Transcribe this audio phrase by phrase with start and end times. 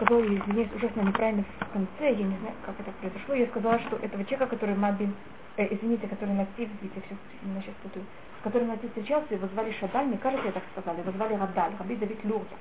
[0.00, 3.78] сказала, я извиняюсь, ужасно неправильно в конце, я не знаю, как это произошло, я сказала,
[3.80, 5.14] что этого человека, который Мабин,
[5.56, 8.04] э, извините, который на Стив, я сейчас, я сейчас путаю,
[8.40, 11.34] с которым на Стив встречался, его звали Шадаль, мне кажется, я так сказала, его звали
[11.34, 12.56] Радаль, Раби Давид Лурда.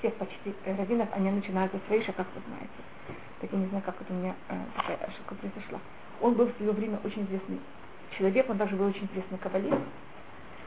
[0.00, 2.80] Всех почти э, раввинов, они начинают со своей, как вы знаете.
[3.40, 5.78] Так я не знаю, как это у меня э, такая ошибка произошла.
[6.20, 7.60] Он был в свое время очень известный
[8.18, 9.76] человек, он также был очень известный каббалист.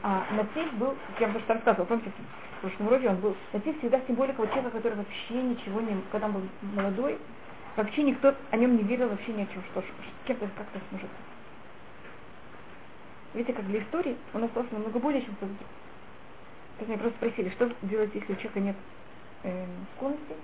[0.02, 2.12] А Натив был, как я просто рассказывала, помните,
[2.58, 6.26] в прошлом уроке он был, Натив всегда символика вот человека, который вообще ничего не, когда
[6.26, 7.18] он был молодой,
[7.76, 9.82] вообще никто о нем не верил вообще ни о чем, что,
[10.26, 11.10] кем-то как-то сможет.
[13.34, 15.56] Видите, как для истории он остался намного более, чем другой.
[15.58, 18.76] То есть меня просто спросили, что делать, если у человека нет
[19.42, 20.34] э, склонности.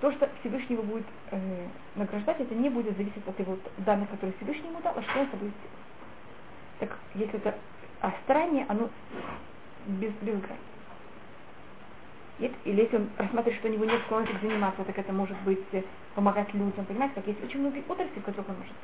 [0.00, 4.34] То, что Всевышний его будет э, награждать, это не будет зависеть от его данных, которые
[4.36, 5.84] Всевышний ему дал, а что он собой сделает.
[6.80, 7.54] Так, если это
[8.04, 8.90] а старание, оно
[9.86, 10.60] без, без грани.
[12.38, 15.82] Или если он рассматривает, что у него нет склонности заниматься, так это может быть э,
[16.14, 18.74] помогать людям, понимаете, как есть очень много отраслей, в которых он может.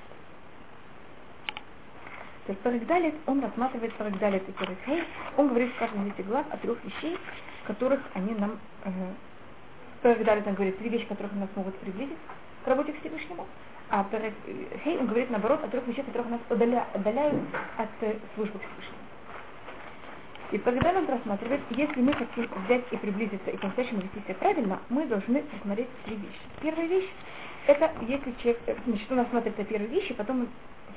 [2.46, 5.04] То есть Парагдалит, он рассматривает Парагдалит и Парагхей,
[5.36, 7.18] он говорит в каждом из этих глав о трех вещей,
[7.66, 8.90] которых они нам, э,
[10.00, 12.16] Парагдалит он говорит три вещи, которых нас могут приблизить
[12.64, 13.46] к работе к Всевышнему,
[13.90, 17.42] а Парагхей он говорит наоборот о трех вещах, которых нас отдаля, отдаляют
[17.76, 18.99] от э, службы к Всевышнему.
[20.52, 24.80] И когда он рассматривает, если мы хотим взять и приблизиться и по-настоящему вести себя правильно,
[24.88, 26.40] мы должны посмотреть три вещи.
[26.60, 27.08] Первая вещь,
[27.68, 30.48] это если человек, э, значит, он рассматривает первые вещи, потом он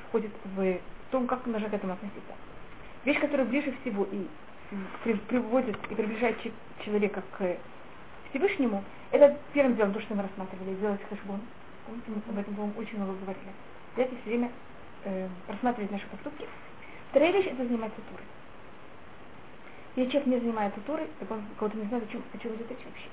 [0.08, 0.78] входит в
[1.12, 2.34] том, как нужно к этому относиться.
[3.06, 4.28] Вещь, которая ближе всего и
[5.28, 6.38] приводит и приближает
[6.84, 7.58] человека к
[8.30, 11.40] Всевышнему, это первым делом то, что мы рассматривали, делать хэшбон.
[11.86, 13.54] Помните, мы об этом, по-моему, очень много говорили.
[13.94, 14.52] Взять и все время
[15.04, 16.48] э, рассматривать наши поступки.
[17.12, 18.26] Вторая вещь это заниматься турой.
[19.96, 22.70] Если человек не занимается турой, так он кого-то не знает, о чем, о чем идет
[22.70, 23.10] речь вообще.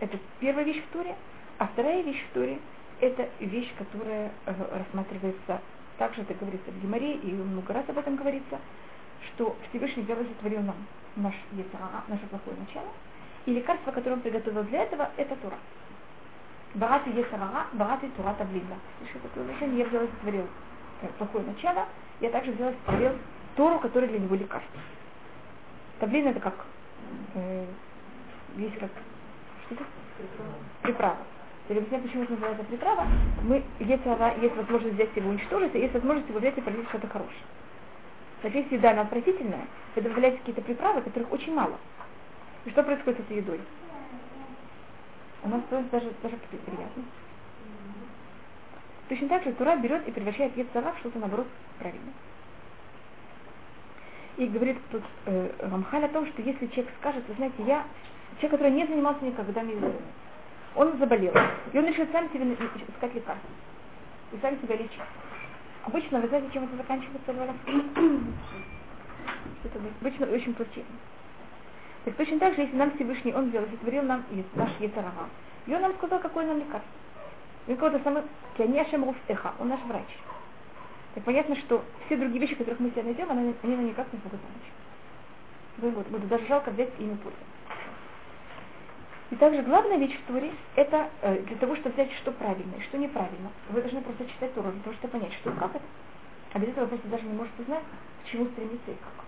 [0.00, 1.16] Это первая вещь в туре,
[1.58, 2.58] а вторая вещь в туре–
[3.00, 5.60] это вещь, которая э, рассматривается,
[5.98, 8.60] также это говорится в Геморе, и много раз об этом говорится,
[9.28, 10.76] что Всевышний взял сотворил нам
[11.16, 11.34] наш
[12.08, 12.88] наше плохое начало,
[13.46, 15.58] и лекарство, которое он приготовил для этого, это Тура.
[16.74, 18.74] Барат Ецарара, Барат и Тура Таблинда.
[18.98, 19.78] Слышите такое значение?
[19.78, 20.46] Я взял и сотворил
[21.02, 21.86] э, плохое начало,
[22.20, 23.18] я также взял и сотворил
[23.56, 24.80] Тору, которая для него лекарство.
[26.04, 26.66] Таблин это как,
[28.58, 28.90] есть как,
[29.64, 29.84] что это?
[30.82, 31.16] Приправа.
[31.70, 33.06] Я объясняю, почему это называется приправа.
[33.42, 36.86] Мы, если она, есть возможность взять его уничтожить, и есть возможность его взять и пролить
[36.90, 37.40] что-то хорошее.
[38.42, 39.64] Так если еда она отвратительная,
[39.96, 41.78] вы добавляете какие-то приправы, которых очень мало.
[42.66, 43.60] И что происходит с этой едой?
[45.42, 47.02] Она стоит даже, даже приятно.
[49.08, 51.46] Точно так же Тура берет и превращает Ецара в что-то, наоборот,
[51.78, 52.12] правильное.
[54.36, 57.84] И говорит тут э, Рамхаль о том, что если человек скажет, вы знаете, я
[58.40, 59.94] человек, который не занимался никогда медициной,
[60.74, 61.32] он заболел,
[61.72, 63.50] и он решил сам себе искать лекарства,
[64.32, 65.00] и сам себя лечить.
[65.84, 67.32] Обычно, вы знаете, чем это заканчивается,
[69.64, 70.96] Это обычно очень плачевно.
[72.04, 74.24] Так точно так же, если нам Всевышний, Он взял и сотворил нам
[74.54, 75.28] наш Ецарага,
[75.66, 76.90] и Он нам сказал, какое нам лекарство.
[77.68, 78.22] Он какой-то самый
[78.56, 80.04] Кианешем Руфеха, он наш врач.
[81.14, 84.18] Так понятно, что все другие вещи, которых мы себе найдем, они, они нам никак не
[84.18, 85.94] смогут помочь.
[85.96, 87.54] Вот, буду даже жалко взять ими пользоваться.
[89.30, 92.82] И также главная вещь в Туре– это э, для того, чтобы взять, что правильно и
[92.82, 93.50] что неправильно.
[93.70, 95.84] Вы должны просто читать Туру, для того, чтобы понять, что как это.
[96.52, 97.82] А без этого вы просто даже не можете знать,
[98.24, 99.24] к чему стремиться и как.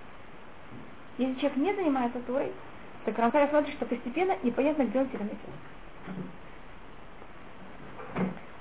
[1.18, 2.52] Если человек не занимается Турой,
[3.04, 5.40] так Рамхай смотрит, что постепенно непонятно, где он себя найдет.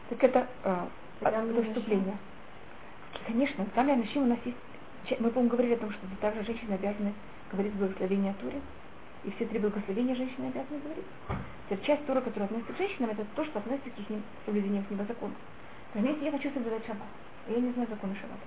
[0.10, 0.86] Так это э,
[3.16, 3.48] вступление.
[3.48, 7.14] Конечно, там я у нас есть, мы, по-моему, говорили о том, что также женщины обязаны
[7.52, 8.62] говорить благословение о Туре.
[9.24, 11.06] И все три благословения женщины обязаны говорить.
[11.70, 14.92] Теперь часть Тура, которая относится к женщинам, это то, что относится к их соблюдению к
[14.92, 15.34] небо закону.
[15.94, 17.08] Например, если я хочу соблюдать шаббат,
[17.48, 18.42] я не знаю законы шаббата.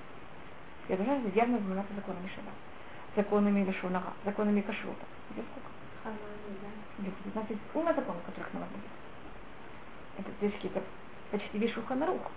[0.89, 2.57] Я должна явно заниматься законами шаббата.
[3.17, 5.05] Законами Лешонага, законами Кашрута.
[5.31, 5.69] Где сколько?
[6.99, 8.85] 19 ума законов, которых надо будет.
[10.19, 10.83] Это это
[11.31, 12.31] почти вещи Ханарух.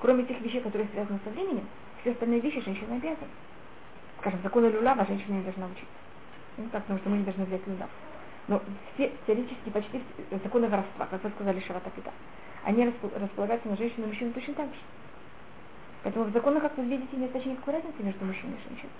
[0.00, 1.66] Кроме тех вещей, которые связаны со временем,
[2.00, 3.28] все остальные вещи женщина обязана.
[4.20, 5.88] Скажем, законы Люлава женщина не должна учить.
[6.56, 7.90] Ну так, потому что мы не должны взять Люлав.
[8.46, 8.62] Но
[8.94, 12.12] все теоретически почти все законы воровства, как вы сказали, Шавата Пита,
[12.64, 14.80] они располагаются на женщину и мужчину точно так же.
[16.02, 18.92] Поэтому в законах, как вы видите, нет почти никакой разницы между мужчиной и женщиной.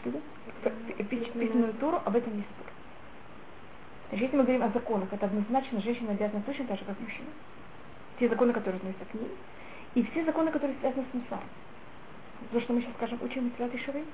[0.00, 0.20] Что да?
[1.04, 2.66] Письменную Тору об этом не спор.
[4.08, 7.28] Значит, если мы говорим о законах, это однозначно женщина обязана точно так же, как мужчина
[8.18, 9.28] те законы, которые относятся к ним,
[9.94, 11.48] и все законы, которые связаны с мусаром.
[12.52, 14.04] То, что мы сейчас скажем, учим Митцват и Шуры,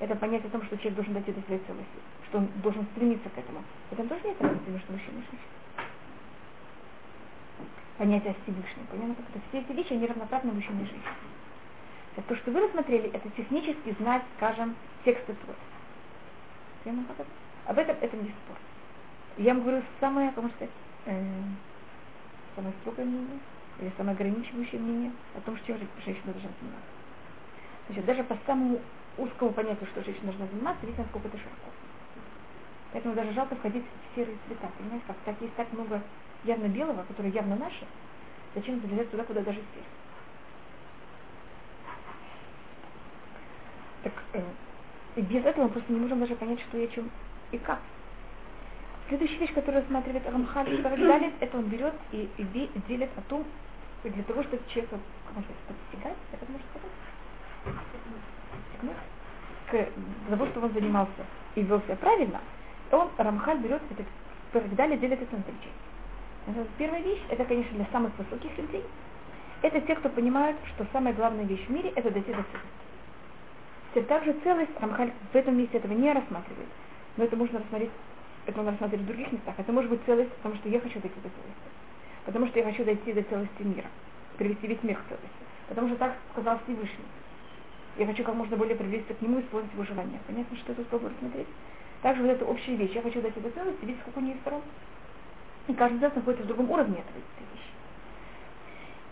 [0.00, 3.28] это понятие о том, что человек должен дойти до своей целости, что он должен стремиться
[3.30, 3.62] к этому.
[3.90, 5.40] В этом тоже нет разницы между мужчиной и женщиной.
[7.98, 8.86] Понятие о Всевышнем.
[8.90, 11.14] Понятно, как это все эти вещи, они равноправны мужчине и женщине.
[12.26, 15.56] То, что вы рассмотрели, это технически знать, скажем, тексты Торы.
[16.84, 17.26] Это?
[17.66, 18.56] Об этом это не спор.
[19.38, 20.74] Я вам говорю самое, как можно сказать,
[22.54, 23.38] самое строгое мнение,
[23.80, 26.92] или самое ограничивающее мнение о том, что женщина должна заниматься.
[27.88, 28.80] Значит, даже по самому
[29.18, 31.70] узкому понятию, что женщина должна заниматься, видите, насколько это широко.
[32.92, 34.68] Поэтому даже жалко входить в серые цвета.
[34.78, 36.02] Понимаете, как так есть так много
[36.44, 37.86] явно белого, которое явно наше,
[38.54, 39.84] зачем залезать туда, куда даже здесь?
[44.02, 44.42] Так, э,
[45.16, 47.10] и без этого мы просто не можем даже понять, что о чем
[47.50, 47.80] и как.
[49.12, 52.44] Следующая вещь, которую рассматривает Рамхаль Шпарагдалит, это он берет и, и
[52.88, 53.44] делит о том,
[54.04, 56.90] для того, чтобы человек, как можно сказать, подстигать, это можно сказать,
[59.66, 61.26] к того, чтобы он занимался
[61.56, 62.40] и вел себя правильно,
[62.90, 64.02] он, Рамхаль, берет это,
[64.48, 66.68] Шпарагдалит делит это на три части.
[66.78, 68.82] Первая вещь, это, конечно, для самых высоких людей.
[69.60, 72.42] Это те, кто понимают, что самая главная вещь в мире, это дойти до
[73.92, 74.08] целости.
[74.08, 76.68] Также целость Рамхаль в этом месте этого не рассматривает.
[77.18, 77.90] Но это можно рассмотреть
[78.46, 79.54] это можно рассмотреть в других местах.
[79.56, 81.68] Это может быть целость, потому что я хочу дойти до целости.
[82.24, 83.88] Потому что я хочу дойти до целости мира.
[84.36, 85.28] Привести весь мир к целости.
[85.68, 87.04] Потому что так сказал Всевышний.
[87.98, 90.18] Я хочу как можно более приблизиться к нему и исполнить его желание.
[90.26, 91.46] Понятно, что я тут пробую рассмотреть?
[92.00, 92.92] Также вот эта общая вещь.
[92.94, 94.62] Я хочу дойти до целости, видите, сколько у нее сторон.
[95.68, 97.22] И каждый из нас находится в другом уровне этой,
[97.54, 97.70] вещи.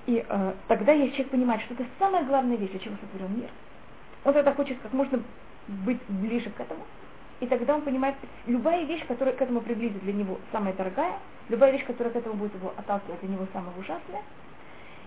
[0.06, 3.50] И э, тогда если человек понимает, что это самая главная вещь, для чего сотворен мир,
[4.24, 5.22] он тогда хочет как можно
[5.68, 6.84] быть ближе к этому,
[7.40, 8.16] и тогда он понимает,
[8.46, 12.34] любая вещь, которая к этому приблизит для него самая дорогая, любая вещь, которая к этому
[12.34, 14.22] будет его отталкивать, для него самая ужасная.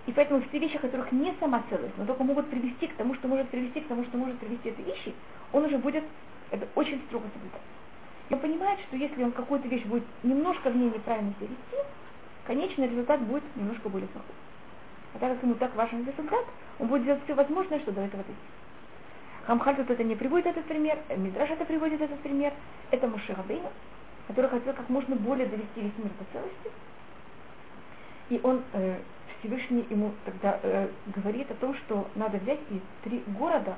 [0.08, 3.28] И поэтому все вещи, которых не сама целость, но только могут привести к тому, что
[3.28, 5.14] может привести к тому, что может привести эти вещи,
[5.54, 6.04] он уже будет
[6.52, 7.62] это очень строго соблюдать.
[8.30, 11.88] И он понимает, что если он какую-то вещь будет немножко в ней неправильно себя вести,
[12.46, 14.36] конечный результат будет немножко более плохой.
[15.14, 16.46] А так как ему так важен результат,
[16.80, 18.40] он будет делать все возможное, чтобы до этого дойти.
[19.48, 22.54] Рамхаль тут это не приводит этот пример, Мидраш это приводит этот пример.
[22.92, 23.70] Это Муше Рабейна,
[24.28, 26.72] который хотел как можно более довести весь мир до целости.
[28.30, 29.00] И он, э,
[29.40, 33.76] Всевышний ему тогда э, говорит о том, что надо взять и три города,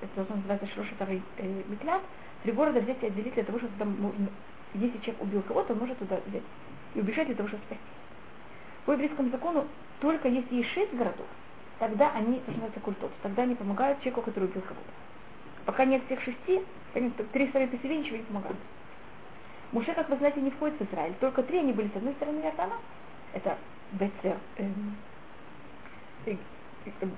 [0.00, 2.00] это называется Шлошатарый э, Миклят,
[2.42, 4.28] три города взять и отделить для того, чтобы там можно,
[4.72, 6.42] если человек убил кого-то, он может туда взять
[6.94, 7.84] и убежать для того, чтобы спасти.
[8.86, 9.66] По еврейскому закону
[10.00, 11.26] только если есть шесть городов,
[11.80, 14.90] тогда они, называется культов, тогда они помогают человеку, который убил кого-то.
[15.64, 16.62] Пока нет всех шести,
[16.92, 18.58] три стороны по себе ничего не помогают.
[19.72, 21.14] Муше, как вы знаете, не входит в Израиль.
[21.20, 22.74] Только три они были с одной стороны Иордана.
[23.32, 23.56] Это
[23.92, 24.96] Бецер, эм,
[26.26, 26.36] э,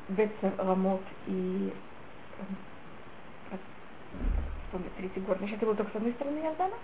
[0.09, 1.73] Бецер, Рамот и
[3.51, 3.57] э,
[4.71, 5.39] помню, третий город.
[5.39, 6.75] Значит, это было только с одной стороны Иордана.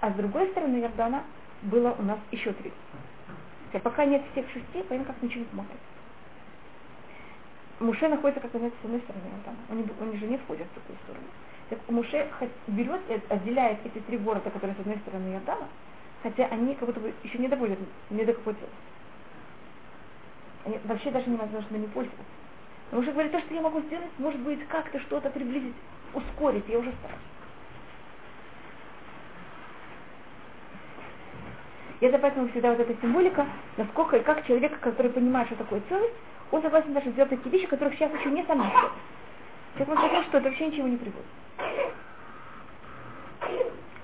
[0.00, 1.22] А с другой стороны Иордана
[1.62, 2.72] было у нас еще три.
[3.82, 5.80] Пока нет всех шести, поэтому как ничего не помогает.
[7.80, 9.56] Муше находится, как знаете, с одной стороны там.
[9.70, 11.26] Он, он же не входит в такую сторону.
[11.70, 12.28] Так Муше
[12.68, 15.68] берет и отделяет эти три города, которые с одной стороны Иордана,
[16.22, 17.78] хотя они как будто бы еще не доводят
[18.10, 18.76] ни до какой целости.
[20.64, 22.24] Они вообще даже невозможно не пользоваться.
[22.86, 25.74] Потому что говорит, то, что я могу сделать, может быть, как-то что-то приблизить,
[26.12, 27.22] ускорить, я уже стараюсь.
[32.00, 35.80] И это поэтому всегда вот эта символика, насколько и как человек, который понимает, что такое
[35.88, 36.14] целость,
[36.52, 38.92] он согласен даже сделать такие вещи, которых сейчас еще не сделать.
[39.74, 41.26] Сейчас он сказал, что это вообще ничего не приводит.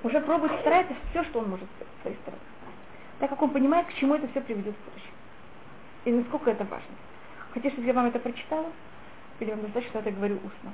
[0.02, 2.43] Уже пробует, старается все, что он может с своей стороны.
[3.21, 5.12] Так как он понимает, к чему это все приведет в будущем.
[6.07, 6.88] И насколько это важно.
[7.52, 8.73] Хотите, чтобы я вам это прочитала?
[9.40, 10.73] Или вам достаточно, что я это говорю устно?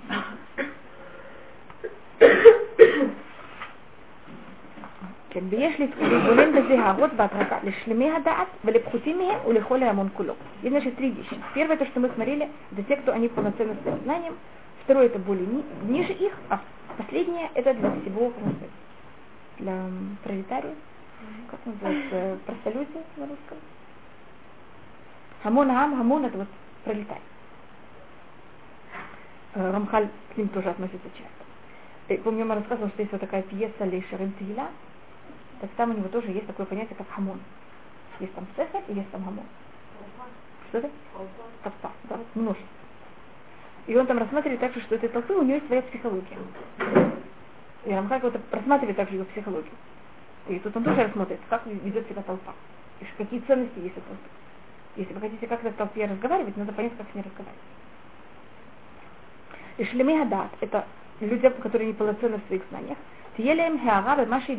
[5.33, 10.37] כן, ויש להתבונן בזה הערות בהדרגה, לשלמי הדעת ולפחותים מהם ולכל ההמון кулек.
[10.63, 11.37] И значит три вещи.
[11.53, 14.33] Первое, то, что мы смотрели, это те, кто они полноценно своим знанием.
[14.83, 16.33] Второе, это более ни, ниже их.
[16.49, 16.59] А
[16.97, 18.79] последнее, это для всего, как называется,
[19.59, 19.75] для
[20.23, 20.75] пролетариев.
[21.51, 23.57] Как называется, простолюдия на русском.
[25.43, 26.47] Хамон Ам, Хамон, это вот
[26.83, 27.21] пролетарий.
[29.53, 32.23] Рамхаль к ним тоже относится часто.
[32.23, 34.67] Помню, я рассказывала, что есть вот такая пьеса Лейшерин Тигеля,
[35.60, 37.40] так там у него тоже есть такое понятие, как хамон.
[38.20, 39.44] Есть там שכל и есть там хамон.
[40.68, 40.90] Что это?
[41.62, 42.68] Толпа, да, множество.
[43.86, 46.38] И он там рассматривает также, что этой толпы у нее есть своя психология.
[47.84, 49.72] И Рамхаль вот рассматривает также его психологию.
[50.48, 52.52] И тут он тоже рассмотрит, как ведет себя толпа,
[53.00, 54.28] и какие ценности есть у толпы.
[54.96, 57.60] Если вы хотите как-то в толпе разговаривать, надо понять, как с ней разговаривать.
[59.76, 60.22] И шлемей
[60.60, 60.86] это
[61.20, 62.98] люди, которые не полноценны в своих знаниях,
[63.36, 64.56] тьелем хеагар маши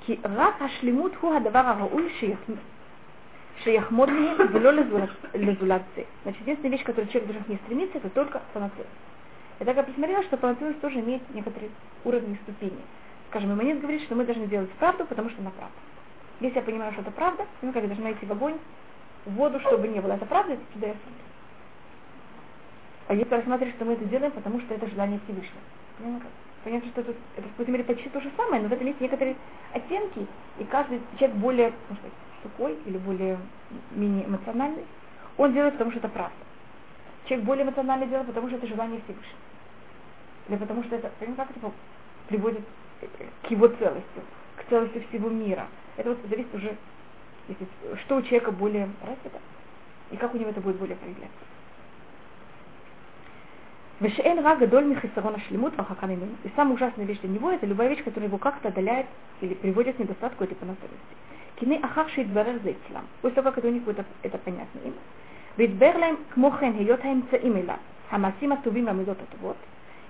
[0.00, 2.12] כי רק השלימות הוא הדבר הראוי
[3.62, 4.72] שיחמוד מהם ולא
[5.34, 6.02] לזולת זה.
[6.22, 8.90] Значит, единственная вещь, которую человек должен к ней стремиться, это только полноценность.
[9.58, 11.70] Я так посмотрела, что полноценность тоже имеет некоторые
[12.04, 12.82] уровни ступени.
[13.30, 15.74] Скажем, Иманит говорит, что мы должны делать правду, потому что она правда.
[16.40, 18.58] Если я понимаю, что это правда, ну как я должна идти в огонь,
[19.24, 20.12] в воду, чтобы не было.
[20.12, 20.94] Это правда, это туда я
[23.08, 25.60] А если рассматривать, что мы это делаем, потому что это желание Всевышнего.
[26.63, 29.01] Понятно, что тут это в какой-то мере почти то же самое, но в этом есть
[29.01, 29.35] некоторые
[29.73, 30.27] оттенки,
[30.59, 32.13] и каждый человек более, может быть,
[32.43, 33.39] сухой или более
[33.91, 34.85] менее эмоциональный,
[35.37, 36.35] он делает, потому что это правда.
[37.25, 39.37] Человек более эмоциональный делает, потому что это желание Всевышнего.
[40.49, 41.71] Или потому что это, понимаете, как это
[42.27, 42.63] приводит
[43.43, 44.21] к его целости,
[44.57, 45.67] к целости всего мира.
[45.97, 46.75] Это вот зависит уже,
[47.47, 47.67] если,
[48.03, 49.39] что у человека более развито,
[50.11, 51.50] и как у него это будет более проявляться.
[54.01, 56.31] Вешеэн ра гадоль михисарон ашлемут вахака мимену.
[56.43, 59.05] И самая ужасная вещь для него– это любая вещь, которая его как-то отдаляет
[59.41, 60.97] или приводит к недостатку этой понадобности.
[61.59, 63.05] Кины ахахши идбарер за ислам.
[63.21, 64.95] После того, как это у них будет это понятно им.
[65.55, 67.77] Ведбер лаем кмохен хейот хаимцаим эла.
[68.09, 69.57] Хамасима тувим амидот вот.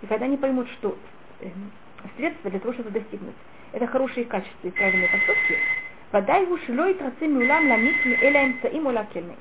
[0.01, 0.97] И когда они поймут, что
[1.41, 1.51] эм,
[2.15, 3.35] средства для того, чтобы достигнуть,
[3.73, 5.57] это хорошие качества и правильные поступки,
[6.13, 9.37] вода его шилой трацим улам ламит эля имцаим ола кельмейт.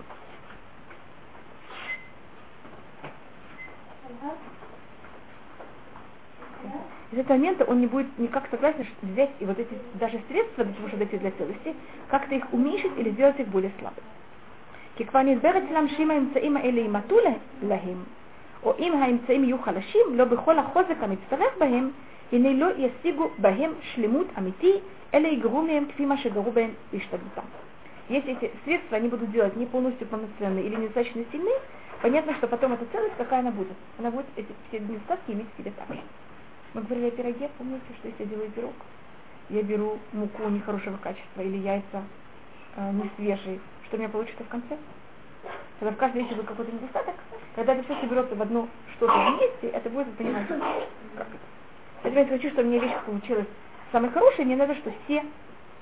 [7.13, 10.75] Из этого момента он не будет никак согласен взять и вот эти даже средства для
[10.75, 11.75] того, чтобы дойти для целости,
[12.09, 14.07] как-то их уменьшить или сделать их более слабыми.
[14.97, 18.07] Кикванит берецлам шима имцаима или иматуля лахим,
[18.63, 21.95] о им хаимцаим ю халашим, ло бихола хозека мицтарех бахим,
[22.31, 24.81] и не ло ясигу бахим шлемут амити,
[25.13, 26.53] или игру меем кфима шегару.
[28.09, 31.59] Если эти средства они будут делать не полностью полноценные или недостаточно сильные,
[32.03, 33.77] понятно, что потом эта целость, какая она будет?
[33.99, 36.01] Она будет эти все недостатки иметь в себе также.
[36.73, 38.75] Мы говорили о пироге, помните, что если я делаю пирог,
[39.49, 42.05] я беру муку нехорошего качества или яйца
[42.77, 44.79] э, не свежие, что у меня получится в конце?
[45.81, 47.15] Когда в каждой вещи будет какой-то недостаток,
[47.57, 50.61] когда это все соберется в одно что-то вместе, это будет, вы понимаете,
[51.17, 52.17] как это.
[52.17, 53.47] Я хочу, чтобы у меня вещь получилась
[53.91, 55.25] самая хорошая, мне надо, чтобы все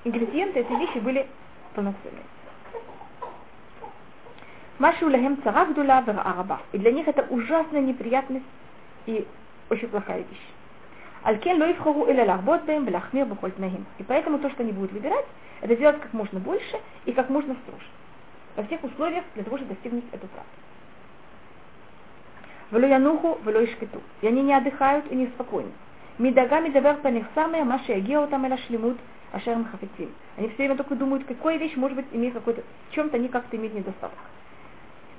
[0.05, 1.27] ингредиенты этой вещи были
[1.75, 2.23] полноценные.
[4.79, 6.61] Машу лахем цара гдула араба.
[6.71, 8.45] И для них это ужасная неприятность
[9.05, 9.27] и
[9.69, 10.58] очень плохая вещь.
[11.23, 13.51] Алькен ивхору или лахбот бэм бляхмир бухоль
[13.97, 15.25] И поэтому то, что они будут выбирать,
[15.61, 17.85] это делать как можно больше и как можно строже.
[18.55, 20.49] Во всех условиях для того, чтобы достигнуть эту правду.
[22.71, 24.01] Вело януху, вело ишкету.
[24.21, 25.71] И они не отдыхают и не спокойны.
[26.17, 28.97] Мидага мидавер паних самая, маши агео там эла шлемут,
[29.33, 30.11] ашерм хафетим.
[30.37, 33.57] Они все время только думают, какая вещь может быть имеет какой-то, в чем-то они как-то
[33.57, 34.17] имеют недостаток.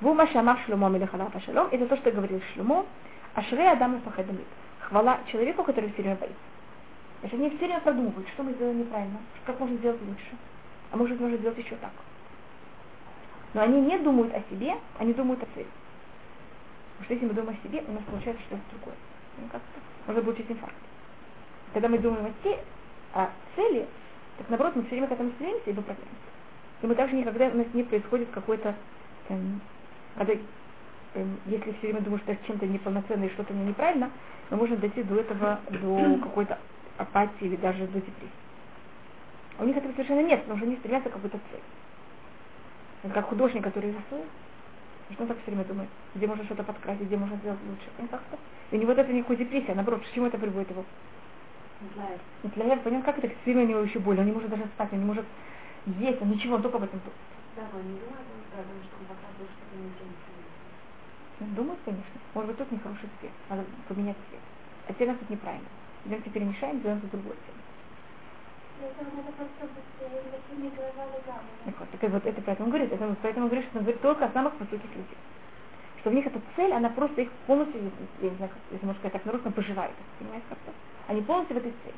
[0.00, 2.86] Ву машамар шлюмо милихала шалом, это то, что говорил Шлюмо,
[3.34, 4.46] ашре адам и фахадамит
[4.80, 6.38] хвала человеку, который все время боится.
[7.20, 10.36] Значит, они все время продумывают, что мы сделали неправильно, как можно сделать лучше,
[10.90, 11.92] а может, можно сделать еще так.
[13.52, 15.66] Но они не думают о себе, они думают о цели.
[16.98, 18.96] Потому что если мы думаем о себе, у нас получается что-то другое.
[19.38, 20.76] Ну, как-то можно получить инфаркт.
[21.72, 22.58] Когда мы думаем о, те,
[23.14, 23.86] о цели,
[24.38, 26.14] так наоборот, мы все время к этому стремимся и выправляемся.
[26.82, 28.74] И мы также никогда у нас не происходит какой-то,
[29.28, 29.60] эм,
[30.16, 30.34] когда
[31.46, 34.10] если все время думаешь, что я чем-то неполноценно и что-то неправильно,
[34.50, 36.58] мы можем дойти до этого, до какой-то
[36.98, 38.30] апатии или даже до депрессии.
[39.58, 43.12] У них этого совершенно нет, потому что они стремятся к какой-то цели.
[43.12, 44.28] Как художник, который рисует,
[45.12, 47.90] что он так все время думает, где можно что-то подкрасить, где можно сделать лучше.
[47.98, 48.38] И как-то.
[48.70, 50.84] И у него это никакой депрессии, а наоборот, к чему это приводит его?
[51.80, 52.20] Не знаю.
[52.84, 55.00] Понятно, как это все время у него еще боль, он не может даже спать, он
[55.00, 55.24] не может
[55.86, 57.16] есть, он ничего, он только об этом думает.
[57.56, 60.14] Да, он не думает, он что он показывает, что ничего не
[61.40, 62.04] Думают, конечно.
[62.34, 63.32] Может быть, тут нехороший цвет.
[63.48, 64.40] Надо поменять цвет.
[64.88, 65.66] А цвет тут неправильно.
[66.04, 67.60] Давайте перемешаем, сделаем другой цвет.
[72.00, 74.90] Так вот, это поэтому говорит, это, поэтому говорит, что он говорит только о самых высоких
[74.90, 75.18] людях.
[76.00, 79.12] Что в них эта цель, она просто их полностью, я не знаю, если можно сказать
[79.12, 79.92] так на русском, поживает.
[80.18, 80.72] Понимаете как-то?
[81.08, 81.94] Они полностью в этой цели.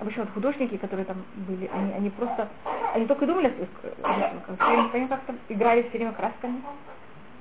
[0.00, 2.48] Обычно вот художники, которые там были, они, они просто,
[2.94, 6.62] они только думали о своих рисунках, они как-то играли все время красками.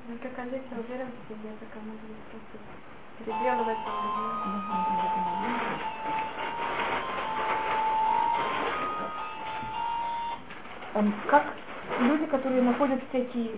[0.08, 1.94] Ну, это кажется уверен в себе, так оно
[2.32, 2.58] просто
[3.18, 3.78] переделывать
[11.30, 11.46] Как
[12.01, 13.51] люди, которые находят всякие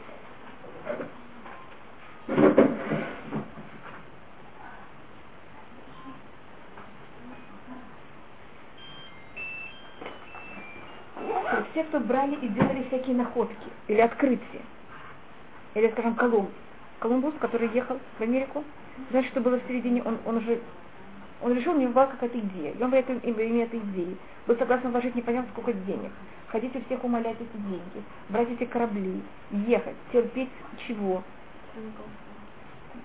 [11.73, 13.55] кто брали и делали всякие находки
[13.87, 14.61] или открытия,
[15.73, 16.51] или, скажем, колонки.
[16.99, 18.63] Колумбус, который ехал в Америку,
[19.09, 20.03] знаешь, что было в середине?
[20.03, 20.61] Он, он уже
[21.41, 22.73] он решил, у него была какая-то идея.
[22.73, 26.11] И он в этом имя этой идеи был согласен вложить непонятно сколько денег.
[26.49, 30.49] Ходить у всех умолять эти деньги, брать эти корабли, ехать, терпеть
[30.85, 31.23] чего?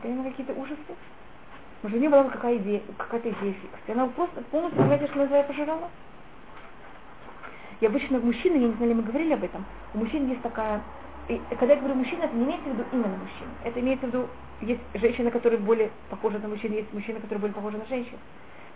[0.03, 0.77] Понимаете, какие-то ужасы?
[1.83, 3.89] Уже не была какая идея, какая-то идея фикс.
[3.89, 5.89] Она просто полностью, знаете, что называется, пожирала.
[7.81, 9.65] И обычно мужчины, я не знаю, ли мы говорили об этом,
[9.95, 10.83] у мужчин есть такая
[11.29, 13.51] и когда я говорю мужчина, это не имеется в виду именно мужчина.
[13.65, 14.29] Это имеется в виду,
[14.61, 18.17] есть женщины, которые более похожи на мужчин, есть мужчины, которые более похожи на женщин.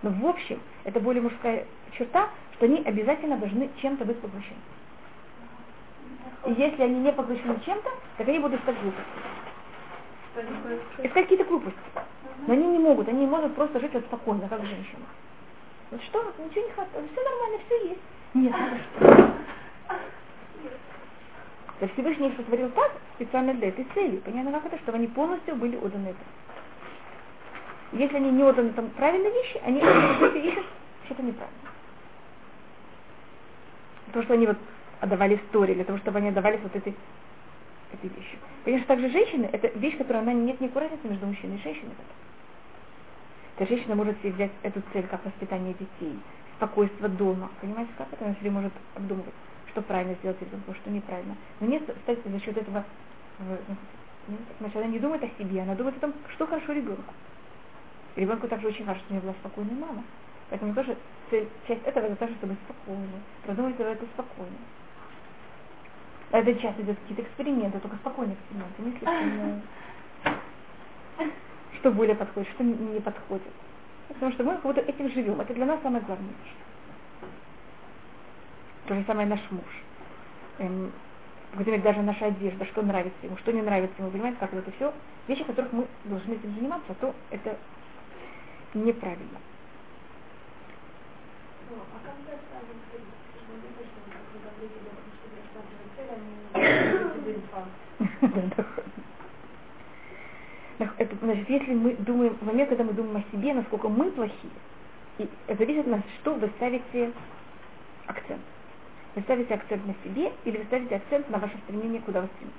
[0.03, 4.59] Но в общем, это более мужская черта, что они обязательно должны чем-то быть поглощены.
[6.47, 9.11] И если они не поглощены чем-то, так они будут искать глупости.
[10.99, 11.79] Искать какие-то глупости.
[12.47, 15.05] Но они не могут, они могут просто жить вот спокойно, как женщина.
[15.93, 18.01] Вот что, ничего не хватает, все нормально, все есть.
[18.35, 18.55] Нет?
[21.81, 24.19] То Всевышний их сотворил так, специально для этой цели.
[24.19, 26.25] Понятно, как это, чтобы они полностью были отданы этому.
[27.93, 30.67] Если они не отданы там правильные вещи, они ищут
[31.07, 31.59] что-то неправильно.
[34.13, 34.59] То, что они вот
[35.01, 36.95] отдавали истории, для того, чтобы они отдавались вот этой,
[37.93, 38.39] этой вещи.
[38.65, 41.93] Конечно, также женщины, это вещь, которая она нет никакой разницы между мужчиной и женщиной.
[43.57, 46.19] То женщина может себе взять эту цель, как воспитание детей,
[46.61, 47.51] спокойствие дома.
[47.61, 48.25] Понимаете, как это?
[48.25, 49.35] Она себе может обдумывать
[49.71, 51.37] что правильно сделать ребенку, что неправильно.
[51.61, 52.85] Но нет, кстати, за счет этого
[54.59, 57.15] значит, она не думает о себе, она думает о том, что хорошо ребенку.
[58.17, 60.05] Ребенку также очень важно, чтобы у него была спокойная мама.
[60.51, 60.97] Поэтому тоже
[61.31, 63.07] цель, часть этого это тоже, чтобы спокойно.
[63.45, 64.57] Продумать это спокойно.
[66.33, 69.63] Это часто идет какие-то эксперименты, только спокойные эксперименты, не слишком
[71.79, 73.53] что более подходит, что не подходит.
[74.15, 75.41] Потому что мы как будто этим живем.
[75.41, 76.35] Это для нас самое главное.
[78.87, 79.65] То же самое наш муж.
[80.59, 80.93] Эм,
[81.55, 84.93] например, даже наша одежда, что нравится ему, что не нравится ему, понимаете, как это все
[85.29, 87.57] вещи, которых мы должны этим заниматься, то это
[88.75, 89.39] неправильно.
[100.81, 104.53] Это, значит, если мы думаем, в момент, когда мы думаем о себе, насколько мы плохие,
[105.19, 107.13] и зависит от нас, что вы ставите
[108.07, 108.41] акцент.
[109.15, 112.59] Вы ставите акцент на себе или вы ставите акцент на ваше стремление, куда вы стремитесь.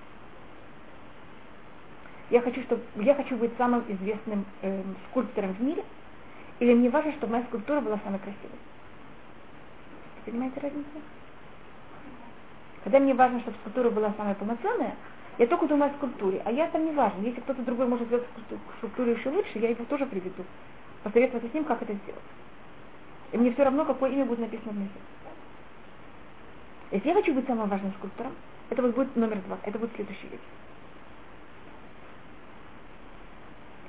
[2.30, 5.84] Я хочу, чтобы, я хочу быть самым известным э, скульптором в мире,
[6.60, 8.60] или мне важно, чтобы моя скульптура была самой красивой.
[10.26, 10.86] Понимаете разницу?
[12.84, 14.96] Когда мне важно, чтобы скульптура была самая полноценная,
[15.38, 17.24] я только думаю о скульптуре, а я там не важен.
[17.24, 18.28] Если кто-то другой может сделать
[18.78, 20.44] скульптуру еще лучше, я его тоже приведу.
[21.04, 22.22] Посоветоваться с ним, как это сделать.
[23.32, 24.92] И мне все равно, какое имя будет написано внизу.
[26.92, 28.34] Если я хочу быть самым важным скульптором,
[28.70, 30.42] это вот будет номер два, это будет следующий век.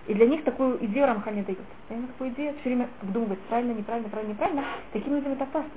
[0.06, 1.58] И для них такую идею Рамхаль не дает.
[1.88, 4.64] Они такую идею все время обдумывать правильно, неправильно, правильно, неправильно.
[4.92, 5.70] Таким людям это опасно.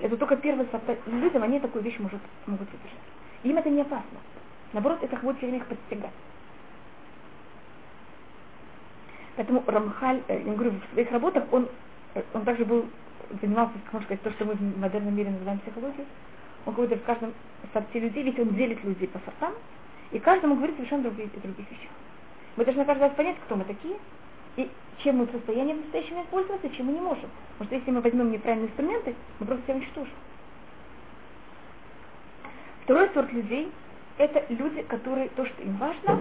[0.00, 2.98] Это только первые сорта людям, они такую вещь может, могут выдержать.
[3.42, 4.18] Им это не опасно.
[4.72, 6.10] Наоборот, это будет все время их подстегать.
[9.36, 11.68] Поэтому Рамхаль, э, я говорю, в своих работах он,
[12.14, 12.86] э, он также был
[13.40, 16.06] занимался, можно сказать, то, что мы в модерном мире называем психологией.
[16.66, 17.32] Он говорит в каждом
[17.72, 19.54] сорте людей, ведь он делит людей по сортам,
[20.10, 21.90] и каждому говорит совершенно другие, других вещах.
[22.56, 23.96] Мы должны каждый раз понять, кто мы такие,
[24.56, 27.30] и чем мы в состоянии в настоящем пользоваться, чем мы не можем.
[27.52, 30.12] Потому что если мы возьмем неправильные инструменты, мы просто себя уничтожим.
[32.90, 33.70] Второй сорт людей–
[34.18, 36.20] это люди, которые то, что им важно,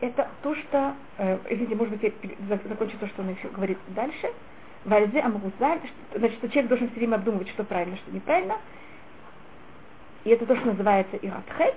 [0.00, 4.30] это то, что, э, извините, может быть, я закончу то, что он еще говорит дальше–
[4.84, 5.80] Вальзе Амгузаль,
[6.14, 8.58] значит, что человек должен все время обдумывать, что правильно, что неправильно.
[10.22, 11.74] И это то, что называется Иратхет,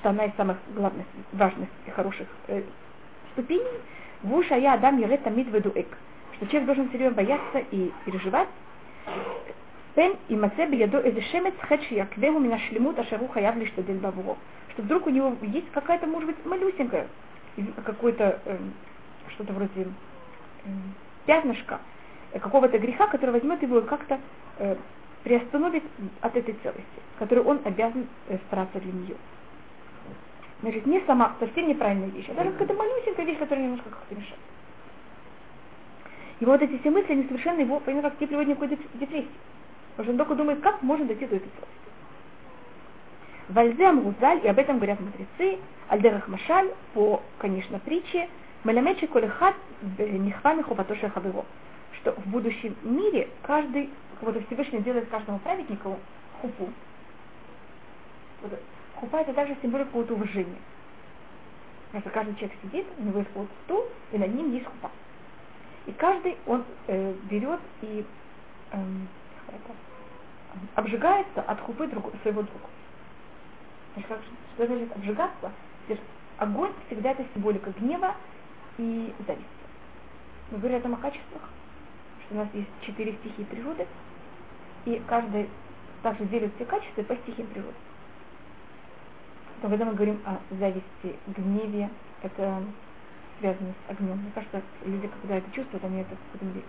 [0.00, 2.62] что она из самых главных, важных и хороших э,
[3.32, 3.80] ступеней.
[4.22, 5.88] Вуша я адам ере тамид ведуэк.
[6.36, 8.48] Что человек должен все время бояться и переживать.
[9.94, 14.36] Пен и мацеби яду эзешемец хэчи яквегу мина шлемут ашару хаяв лишь тадэль бавуро.
[14.72, 17.06] Что вдруг у него есть какая-то, может быть, малюсенькая,
[17.84, 18.58] какой-то, э,
[19.34, 19.86] что-то вроде э,
[21.26, 21.78] пятнышко,
[22.32, 24.18] какого-то греха, который возьмет его и как-то
[24.58, 24.74] э,
[25.22, 25.84] приостановит
[26.20, 26.82] от этой целости,
[27.20, 29.16] которую он обязан э, стараться для нее.
[30.60, 34.40] Значит, не сама, совсем неправильная вещь, а даже какая-то малюсенькая вещь, которая немножко как-то мешает.
[36.40, 39.28] И вот эти все мысли, они совершенно его, понимаете, как те приводят никакой депрессии.
[39.96, 41.84] Потому что он только думает, как можно дойти до этой целости.
[43.48, 48.28] Вальзе Амгузаль, и об этом говорят мудрецы, Альдерах Машаль, по, конечно, притче,
[48.64, 49.54] Малямечи Колехат
[49.98, 51.44] Нихвами Хубатоша Хабево,
[52.00, 53.90] что в будущем мире каждый,
[54.22, 55.98] вот Всевышний делает каждому праведнику
[56.40, 56.70] хупу.
[58.96, 60.56] Хупа это также символика какого-то уважения.
[61.86, 64.90] Потому что каждый человек сидит, у него есть вот стул, и над ним есть хупа.
[65.86, 68.04] И каждый он э, берет и
[68.72, 69.06] эм,
[69.54, 69.74] это,
[70.74, 72.66] обжигается от хупы друг, своего друга.
[73.94, 74.20] Значит, как,
[74.54, 75.52] что значит обжигаться?
[76.38, 78.16] Огонь всегда это символика гнева
[78.76, 79.44] и зависти.
[80.50, 81.42] Мы говорим о том о качествах,
[82.24, 83.86] что у нас есть четыре стихии природы,
[84.84, 85.48] и каждый
[86.02, 87.76] также делит все качества по стихиям природы.
[89.62, 91.88] Но когда мы говорим о зависти, гневе,
[92.22, 92.62] это
[93.38, 94.18] связано с огнем.
[94.18, 96.62] Мне кажется, люди, когда это чувствуют, они это в этом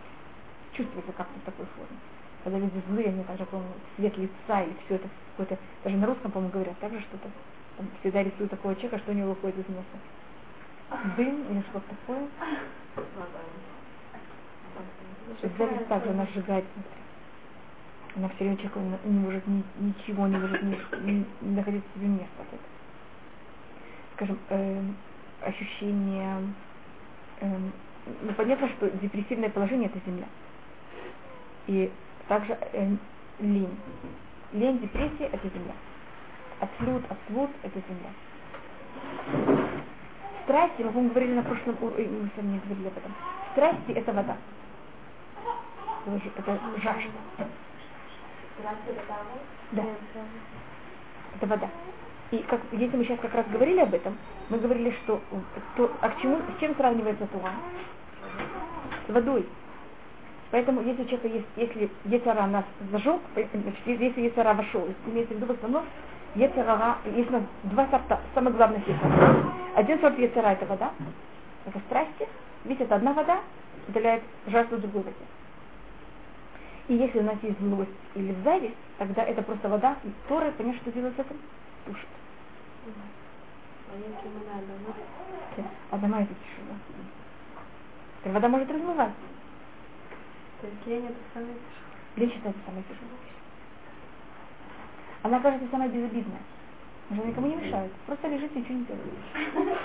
[0.74, 1.98] чувствуют как-то в такой форме.
[2.46, 3.60] Когда люди злые, они также, по
[3.96, 7.28] цвет лица или все это какое-то, даже на русском, по-моему, говорят, также что-то,
[7.76, 9.88] там, всегда рисуют такого человека, что у него выходит из носа.
[11.18, 12.28] Дым или что-то такое.
[15.58, 16.66] Зависть также она сжигает.
[18.16, 22.06] Она все время человек не может ни, ничего, не может ни, ни, не находить себе
[22.10, 22.62] места от этого.
[24.14, 24.84] Скажем, э,
[25.42, 26.38] ощущение,
[27.42, 27.58] э,
[28.22, 30.28] ну понятно, что депрессивное положение это земля.
[31.66, 31.92] И
[32.28, 32.96] также э,
[33.40, 33.78] лень.
[34.54, 35.74] Лень, депрессия это земля.
[36.60, 38.12] Отслуд, отслуд это земля.
[40.44, 43.14] Страсти, мы, говорили на прошлом уроке, мы с вами не говорили об этом.
[43.52, 44.38] Страсти это вода.
[46.38, 47.48] Это жажда.
[49.72, 49.84] Да.
[51.36, 51.70] Это вода.
[52.32, 54.18] И как, если мы сейчас как раз говорили об этом,
[54.50, 55.22] мы говорили, что
[55.76, 57.52] то, а к чему, с чем сравнивается Туа?
[59.08, 59.46] С водой.
[60.56, 63.20] Поэтому если у человека есть, если Ецара нас зажег,
[63.86, 65.84] если Ецара вошел, имеется в виду в основном,
[66.34, 69.52] Ецара, есть у нас два сорта, самых главных Ецара.
[69.76, 70.94] Один сорт Ецара это вода,
[71.66, 72.30] это страсти,
[72.64, 73.42] ведь это одна вода,
[73.90, 75.18] удаляет жажду другой воде.
[76.88, 80.80] И если у нас есть злость или зависть, тогда это просто вода, и Тора, понятно,
[80.80, 81.36] что делать с этим?
[81.86, 82.08] Тушит.
[85.92, 88.34] А дома это тяжело.
[88.34, 89.35] Вода может размываться.
[90.62, 92.16] То есть лень это самое тяжелое?
[92.16, 93.36] Лень считается самой тяжелой.
[95.24, 96.42] Она кажется самая безобидная.
[97.10, 97.92] Она же никому не мешает.
[98.06, 99.80] Просто лежит и ничего не делает.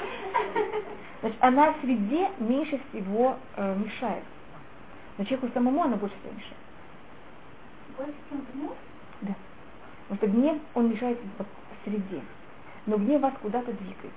[1.21, 4.25] Значит, она в среде меньше всего э, мешает.
[5.19, 6.57] Но человеку самому она больше всего мешает.
[7.97, 8.73] Больше, чем гнев?
[9.23, 9.35] Да.
[10.09, 12.23] Потому что гнев, он мешает в среде.
[12.87, 14.15] Но гнев вас куда-то двигает.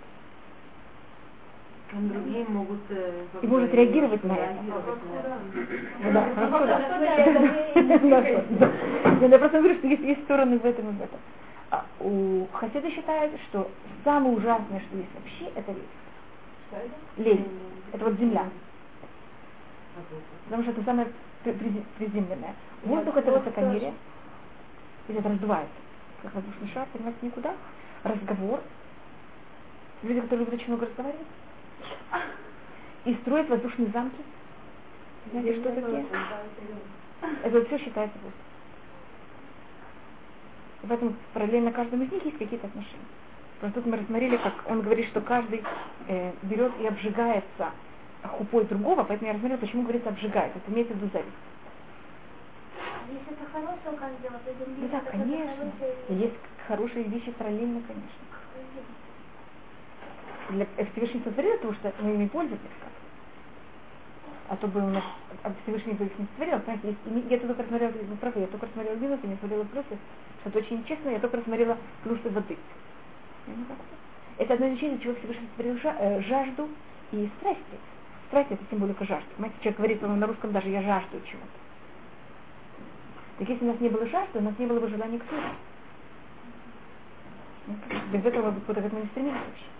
[1.93, 2.79] Другие могут...
[2.89, 4.59] э, И может реагировать на это.
[6.11, 6.79] Да, хорошо, да.
[9.19, 11.19] Да, Я просто говорю, что есть, стороны в этом и в этом.
[11.69, 13.69] А у Хасида считают, что
[14.03, 15.83] самое ужасное, что есть вообще, это лень.
[17.17, 17.47] Лень.
[17.91, 18.45] Это вот земля.
[20.45, 21.07] Потому что это самое
[21.43, 22.55] приземленное.
[22.83, 23.93] Воздух это высокомерие.
[25.07, 25.75] Ведь это раздувается.
[26.23, 27.53] Как воздушный шар, понимаете, никуда.
[28.03, 28.61] Разговор.
[30.01, 31.27] Люди, которые любят очень много разговаривать.
[33.05, 34.21] И строят воздушные замки.
[35.31, 36.05] Знаете, что такие?
[37.43, 38.17] Это вот все считается.
[40.83, 43.07] И поэтому параллельно каждому из них есть какие-то отношения.
[43.59, 45.63] Просто тут мы рассмотрели, как он говорит, что каждый
[46.07, 47.71] э, берет и обжигается
[48.23, 50.55] хупой другого, поэтому я рассмотрела, почему говорится обжигает.
[50.55, 51.31] Это имеется в виду зависть.
[53.09, 53.97] Если это хорошее
[54.43, 54.81] то земли...
[54.81, 55.71] Ну да, конечно.
[56.09, 56.35] Есть
[56.67, 58.42] хорошие вещи параллельно, конечно.
[60.53, 62.67] Для Всевышний сотворил, потому что мы ими пользуемся.
[64.49, 65.03] А то бы у нас
[65.63, 66.59] Всевышний бы их не сотворил.
[66.59, 69.97] Понимаете, есть, я только рассмотрела, вы правы, я только рассмотрела минусы, я не смотрела плюсы,
[70.41, 72.57] что это очень честно, я только рассмотрела плюсы воды.
[74.37, 76.69] Это одно из вещей, для чего Всевышний сотворил э, жажду
[77.11, 77.77] и страсти.
[78.27, 79.27] Страсть это символика жажды.
[79.35, 81.63] Понимаете, человек говорит на русском даже я жажду чего-то.
[83.39, 85.49] Так если у нас не было жажды, у нас не было бы желания к службе.
[88.11, 89.72] Без этого бы куда-то мы не стремились вообще.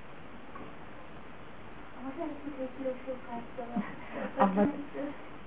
[4.38, 4.70] А вот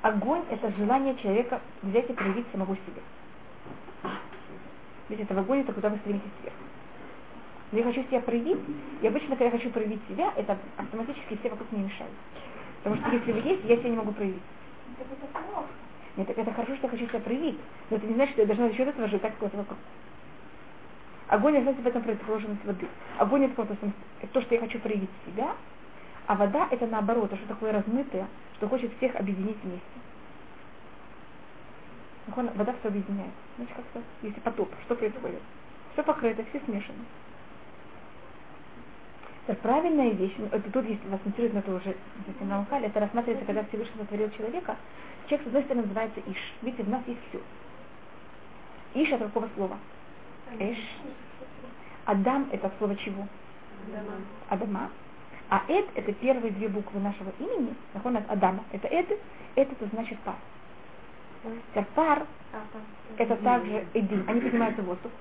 [0.02, 3.02] огонь– это желание человека взять и проявить самого себя.
[5.08, 6.54] Ведь это в огонь, это куда вы стремитесь вверх.
[7.72, 8.58] Но я хочу себя проявить,
[9.02, 12.14] и обычно, когда я хочу проявить себя, это автоматически все вокруг мне мешают.
[12.82, 14.42] Потому что если вы есть, я себя не могу проявить.
[16.16, 17.58] Нет, так это хорошо, что я хочу себя проявить,
[17.90, 19.78] но это не значит, что я должна за счет этого сжигать кого-то вокруг.
[21.28, 22.86] Огонь, знаете, в этом противоположность воды.
[23.18, 23.66] Огонь это
[24.32, 25.54] то, что я хочу проявить себя,
[26.26, 29.82] а вода это наоборот, то, что такое размытое, что хочет всех объединить вместе.
[32.34, 33.30] Вода все объединяет.
[33.56, 35.40] Значит, как-то, если потоп, что происходит?
[35.92, 37.04] Все покрыто, все смешано.
[39.46, 41.94] Это правильная вещь, это тут, если вас интересует, это уже
[42.40, 44.74] на Махале, это рассматривается, когда Всевышний сотворил человека,
[45.28, 46.54] человек, с одной стороны, называется Иш.
[46.62, 47.40] Видите, в нас есть все.
[48.94, 49.78] Иш это какого слова?
[50.58, 50.78] Эш.
[52.06, 53.28] Адам это слово чего?
[53.86, 54.14] Адама.
[54.48, 54.90] Адама.
[55.48, 58.64] А Эд это первые две буквы нашего имени, нахон от Адама.
[58.72, 59.10] Это Эд,
[59.54, 60.34] Эд это значит пар.
[61.70, 62.82] Теперь пар А, там.
[63.18, 65.12] это также Эдим, они поднимаются в воздух.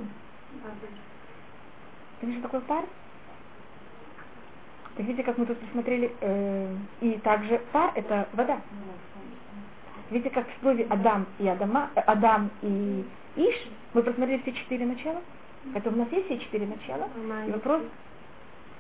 [2.20, 2.86] Ты что такое пар?
[4.96, 8.60] Так видите, как мы тут посмотрели, э, и также пар это вода.
[10.10, 14.86] Видите, как в слове Адам и Адама, э, Адам и Иш, мы просмотрели все четыре
[14.86, 15.22] начала.
[15.74, 17.10] Это у нас есть все четыре начала.
[17.48, 17.82] И вопрос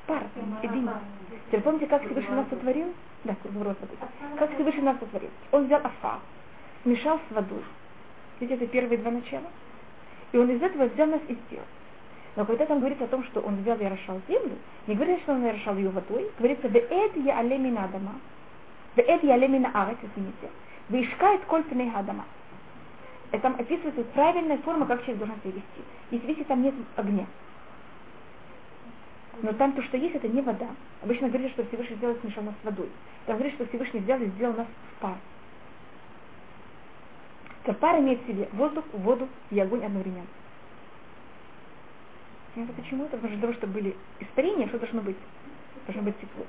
[0.07, 0.23] пар,
[0.63, 0.89] Эдим.
[1.47, 2.93] Теперь помните, как Всевышний нас сотворил?
[3.23, 3.95] Да, круговорот воды.
[4.37, 5.29] Как Всевышний нас сотворил?
[5.51, 6.19] Он взял афа,
[6.83, 7.63] смешал с водой.
[8.39, 9.47] Видите, это первые два начала.
[10.31, 11.65] И он из этого взял нас и сделал.
[12.35, 15.33] Но когда там говорится о том, что он взял и орошал землю, не говорится, что
[15.33, 18.15] он орошал ее водой, говорится, «Веэд я алемина адама»,
[18.95, 20.49] «Веэд я алемина арет», извините,
[20.89, 22.25] «Веишкает коль пней адама».
[23.31, 25.81] Это там описывается правильная форма, как человек должен себя вести.
[26.11, 27.25] Если видите, там нет огня.
[29.41, 30.67] Но там то, что есть, это не вода.
[31.01, 32.89] Обычно говорят, что Всевышний сделал смешал нас с водой.
[33.25, 35.17] Там говорят, что Всевышний взял и сделал нас в пар.
[37.63, 40.27] То пар имеет в себе воздух, воду и огонь одновременно.
[42.53, 43.17] Понимаете, почему это?
[43.17, 45.17] Потому что для того, чтобы были испарения, что должно быть?
[45.87, 46.45] Должно быть тепло.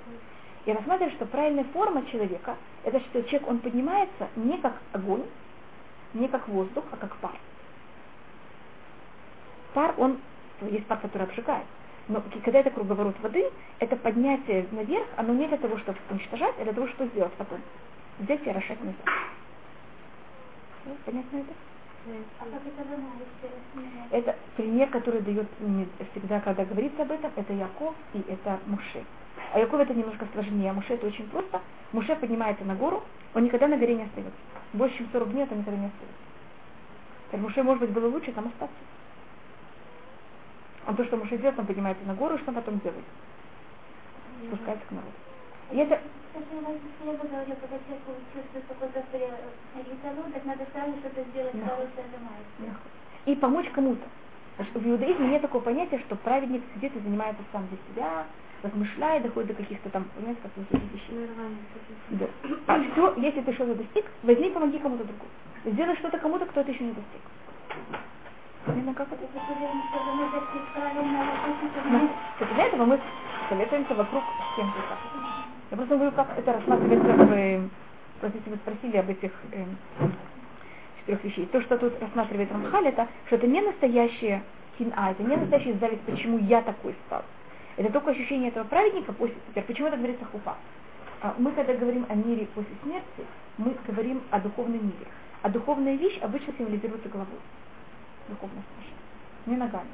[0.67, 5.25] И рассматривают, что правильная форма человека, это что человек, он поднимается не как огонь,
[6.15, 7.37] не как воздух, а как пар.
[9.75, 10.19] Пар, он,
[10.63, 11.67] есть пар, который обжигает.
[12.09, 16.65] Но когда это круговорот воды, это поднятие наверх, оно не для того, чтобы уничтожать, а
[16.65, 17.61] для того, чтобы сделать потом.
[18.21, 18.97] Взять и орошать назад.
[21.05, 21.53] Понятно это?
[22.41, 28.61] А это пример, который дает мне всегда, когда говорится об этом, это Яков и это
[28.67, 29.05] Муше.
[29.53, 31.61] А Яков это немножко сложнее, а Муше это очень просто.
[31.93, 33.03] Муше поднимается на гору,
[33.35, 34.39] он никогда на горе не остается.
[34.73, 36.17] Больше, чем 40 дней это никогда не остается.
[37.33, 38.77] Муше, может быть, было лучше там остаться.
[40.87, 43.05] Он то, что Муше делает, он поднимается на гору, что он потом делает?
[44.47, 45.13] Спускается к народу.
[45.73, 48.03] Если у вас я бы говорила, когда человек
[48.35, 49.03] чувствует какой-то
[49.75, 51.67] ритану, так надо сразу что-то сделать, Да.
[51.67, 52.81] второй зажимается.
[53.27, 54.07] и помочь кому-то.
[54.57, 58.27] Потому что в иудаизме нет такого понятия, что праведник сидит и занимается сам для себя,
[58.63, 61.27] размышляет, доходит до каких-то там, понимаете, как таких вещей.
[61.27, 61.59] Нормально.
[62.11, 62.27] Да.
[62.69, 65.31] А все, если ты что-то достиг, возьми помоги кому-то другому.
[65.65, 67.21] Сделай что-то кому-то, кто это еще не достиг.
[68.67, 68.83] Вы
[72.39, 73.01] так для этого мы
[73.49, 74.99] советуемся вокруг всем как.
[75.71, 77.71] Я просто говорю, как это рассматривается в...
[78.21, 79.65] Просто если вы спросили об этих э,
[81.01, 81.47] четырех вещей.
[81.47, 84.43] То, что тут рассматривает Рамхаль, это что это не настоящая
[84.79, 87.25] кина, это не настоящая зависть, почему я такой стал.
[87.77, 89.65] Это только ощущение этого праведника после теперь.
[89.65, 90.57] Почему это говорится хупа?
[91.23, 93.27] А, Мы, когда говорим о мире после смерти,
[93.59, 95.07] мы говорим о духовном мире.
[95.43, 97.39] А духовная вещь обычно символизируется головой.
[98.29, 98.91] Духовность наша.
[99.47, 99.89] Не ногами.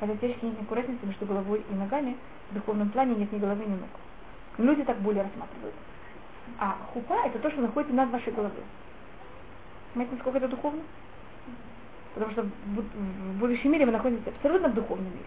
[0.00, 2.16] Хотя теоретически нет никакой разницы между головой и ногами.
[2.50, 3.88] В духовном плане нет ни головы, ни ног.
[4.58, 5.74] Люди так более рассматривают.
[6.58, 8.62] А хупа это то, что находится над вашей головой.
[9.92, 10.82] Понимаете, насколько это духовно?
[12.14, 15.26] Потому что в бу- в будущем мире мы находимся абсолютно в духовном мире.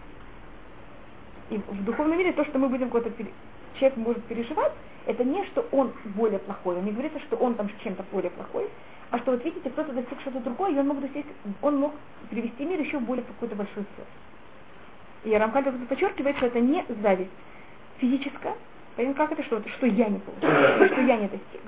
[1.50, 3.32] И в духовном мире то, что мы будем куда-то пере-
[3.74, 4.72] человек может переживать,
[5.06, 8.68] это не что он более плохой, он не говорится, что он там чем-то более плохой,
[9.10, 11.26] а что вот видите, кто-то достиг что-то другое, и он мог достичь,
[11.62, 11.92] он мог
[12.30, 15.32] привести мир еще в более какую-то большую цель.
[15.32, 17.30] И Рамхаль подчеркивает, что это не зависть
[17.98, 18.54] физическая,
[18.96, 21.60] Поэтому как это что-то, что я не получил, что я не достиг.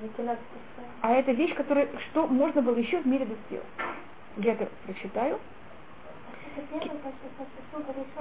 [1.00, 3.61] А это вещь, которая, что можно было еще в мире достичь.
[4.38, 5.38] Я это прочитаю.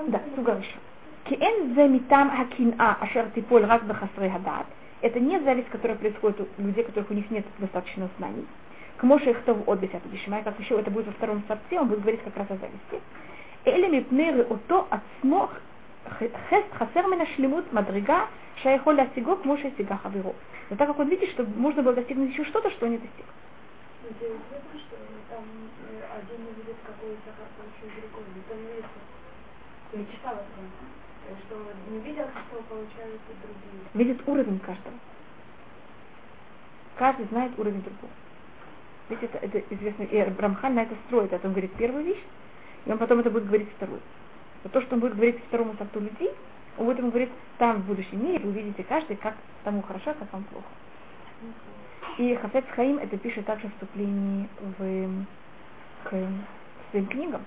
[0.07, 0.77] Да, Сугариша.
[1.25, 4.65] Киэн замитам хакина ашер типоль раз бахасрей хадат.
[5.01, 8.45] Это не зависть, которая происходит у людей, у которых у них нет достаточно знаний
[9.01, 11.79] к Моше Ихтов от 10 Бишмай, как еще это будет во втором сорте?
[11.79, 13.01] он будет говорить как раз о зависти.
[13.65, 15.49] Эли мипнеры ото от смох
[16.19, 18.27] хест хасер мина шлемут мадрига
[18.61, 20.35] шайхол ласиго к Моше Сига Хавиру.
[20.69, 23.25] Но так как он видит, что можно было достигнуть еще что-то, что он не достиг.
[33.95, 34.95] Видит уровень каждого.
[36.97, 38.11] Каждый знает уровень другого.
[39.11, 42.23] Ведь это, это известно, и Рамхан на это строит, это он говорит первую вещь,
[42.85, 43.99] и он потом это будет говорить вторую.
[44.63, 46.31] Но то, что он будет говорить второму сорту людей,
[46.77, 50.31] он будет ему говорить, там в будущем мире вы увидите каждый, как тому хорошо, как
[50.31, 50.67] вам плохо.
[52.19, 54.47] И Хафец Хаим это пишет также в вступлении
[54.77, 55.25] в,
[56.05, 56.09] к
[56.91, 57.41] своим книгам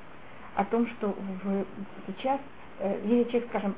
[0.56, 1.64] о том, что в,
[2.06, 2.40] сейчас,
[2.80, 3.74] э, если человек, скажем,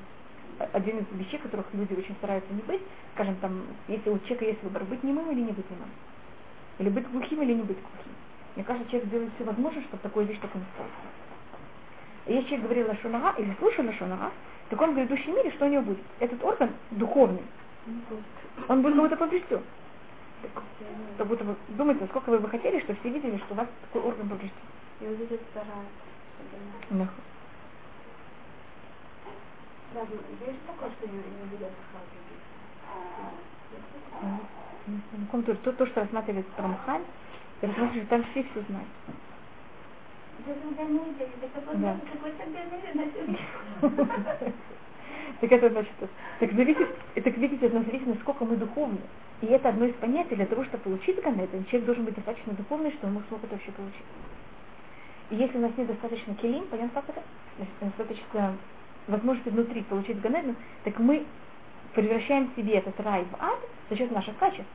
[0.72, 2.82] один из вещей, которых люди очень стараются не быть,
[3.14, 5.88] скажем, там, если у человека есть выбор, быть немым или не быть немым,
[6.78, 8.12] или быть глухим или не быть глухим.
[8.54, 10.88] Мне кажется, человек делает все возможное, чтобы такую вещь только не стало.
[12.26, 14.32] И если человек говорит лашонара или слушает лашонара,
[14.66, 15.98] в таком грядущем мире что у него будет?
[16.18, 17.42] Этот орган духовный,
[18.68, 19.62] Он будет кого-то поврежден.
[21.18, 24.08] Как будто бы, думайте, сколько вы бы хотели, чтобы все видели, что у вас такой
[24.08, 24.56] орган поврежден.
[25.00, 25.84] И вот это вторая.
[26.90, 27.08] Да.
[29.94, 31.70] Да, есть такое, что не, не видят
[34.86, 37.02] То, то, то, что рассматривает Рамхаль,
[37.60, 38.88] рассматривает, там все все знают.
[41.80, 41.98] Да.
[45.40, 45.92] Так это значит,
[46.40, 49.00] так зависит, так видите, это зависит, насколько мы духовны.
[49.42, 52.90] И это одно из понятий, для того, чтобы получить Ганеттен, человек должен быть достаточно духовный,
[52.92, 54.04] чтобы он смог это вообще получить.
[55.30, 57.22] И если у нас нет достаточно келим, понятно, как это?
[57.80, 58.56] Достаточно
[59.08, 61.26] возможности внутри получить Ганеттен, так мы
[61.96, 64.70] превращаем себе этот рай в ад за счет наших качеств.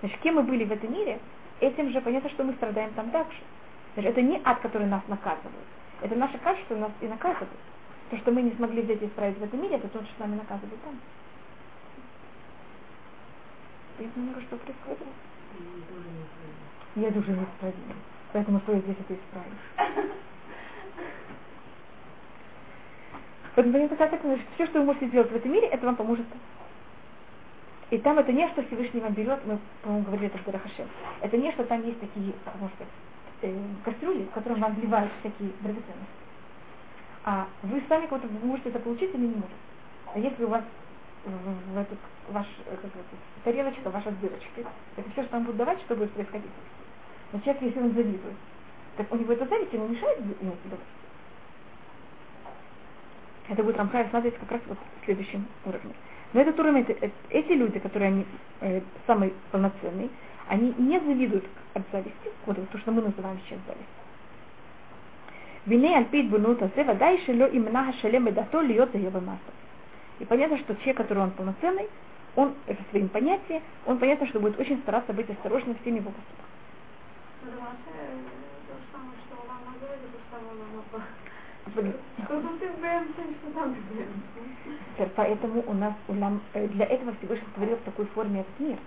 [0.00, 1.20] Значит, кем мы были в этом мире,
[1.60, 3.38] этим же понятно, что мы страдаем там также.
[3.94, 5.54] Значит, это не ад, который нас наказывает.
[6.02, 7.48] Это наше качество нас и наказывает.
[8.10, 10.18] То, что мы не смогли взять и исправить в этом мире, это то, что с
[10.18, 10.98] нами наказывает там.
[13.96, 15.06] Понятно немного, что происходит?
[16.96, 17.94] Я тоже неисправима.
[18.32, 20.12] Поэтому стоит здесь это исправить.
[23.56, 25.96] Поэтому понятно, как это, значит, все, что вы можете сделать в этом мире, это вам
[25.96, 26.26] поможет.
[27.90, 30.86] И там это не, что Всевышний вам берет, мы, по-моему, говорили это в Дарахашем.
[31.22, 32.92] Это не, что там есть такие, может сказать,
[33.42, 36.14] э, кастрюли, в которые вам вливают всякие драгоценности.
[37.24, 39.54] А вы сами кого-то можете это получить или не можете.
[40.12, 40.64] А если у вас
[41.24, 43.02] в, в этот ваш как это,
[43.42, 44.66] тарелочка, ваша с дырочкой,
[44.96, 46.50] это все, что вам будут давать, что будет происходить.
[47.32, 48.36] Но человек, если он завидует,
[48.98, 51.05] так у него это зависть ему мешает иметь удовольствие.
[53.48, 55.94] Это будет Рамхай смотреть как раз вот в следующем уровне.
[56.32, 58.26] Но этот уровень, это, эти люди, которые они
[58.60, 60.08] э, самые полноценные,
[60.48, 63.86] они не завидуют от зависти, вот то, что мы называем сейчас зависть.
[65.66, 69.40] Вине альпит бунута зе водай шело имена шалем дато льет ее масса.
[70.18, 71.88] И понятно, что человек, который он полноценный,
[72.36, 76.46] он это своим понятием, он понятно, что будет очень стараться быть осторожным всеми его поступками.
[85.14, 85.94] Поэтому у нас
[86.52, 88.78] для этого Всевышний створил в такой форме этот мир.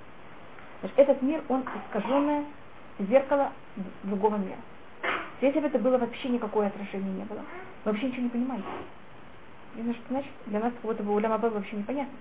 [0.81, 2.45] Значит, этот мир, он искаженное
[2.99, 3.51] зеркало
[4.03, 4.57] другого мира.
[5.41, 7.39] Если бы это было вообще никакое отражение не было,
[7.85, 8.67] вы вообще ничего не понимаете.
[9.75, 12.17] Не знаю, что значит, для нас как будто бы улям был вообще непонятно.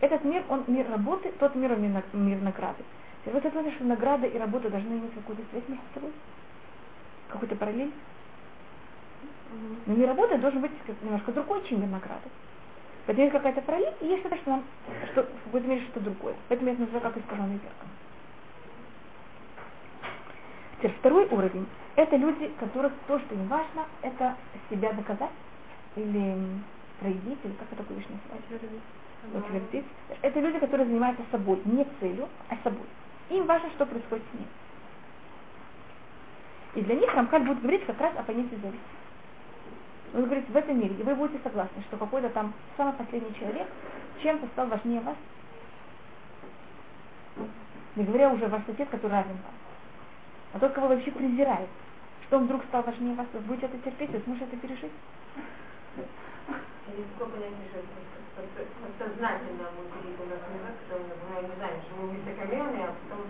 [0.00, 2.84] Этот мир, он мир работы, тот мир, он мир, мир награды.
[3.24, 6.12] И вот это что награда и работа должны иметь какую-то связь между собой?
[7.28, 7.92] Какую-то параллель?
[9.86, 12.28] Но мир работы должен быть немножко другой, чем мир награды.
[13.06, 14.64] Поэтому есть какая-то параллель, и есть что-то, что нам,
[15.12, 16.34] что, в какой-то мере что-то другое.
[16.48, 17.90] Поэтому я это называю как искаженный зеркало.
[20.76, 21.66] Теперь второй уровень.
[21.96, 24.36] Это люди, которых то, что им важно, это
[24.68, 25.30] себя доказать
[25.96, 26.36] или
[27.00, 29.44] проявить, или как это будешь называть?
[29.44, 29.86] Утвердить.
[30.22, 32.86] Это люди, которые занимаются собой, не целью, а собой.
[33.30, 34.46] Им важно, что происходит с ним.
[36.74, 38.97] И для них Рамхаль будет говорить как раз о понятии зависти.
[40.14, 43.68] Он говорит, в этом мире, и вы будете согласны, что какой-то там самый последний человек
[44.22, 45.16] чем-то стал важнее вас.
[47.96, 49.54] Не говоря уже ваш сосед, который равен вам.
[50.54, 51.68] А тот, кого вы вообще презираете.
[52.26, 54.92] Что он вдруг стал важнее вас, вы будете это терпеть, вы сможете это пережить.
[58.98, 63.26] Сознательно мы у нас мы не знаем, что мы высокомерные, а потом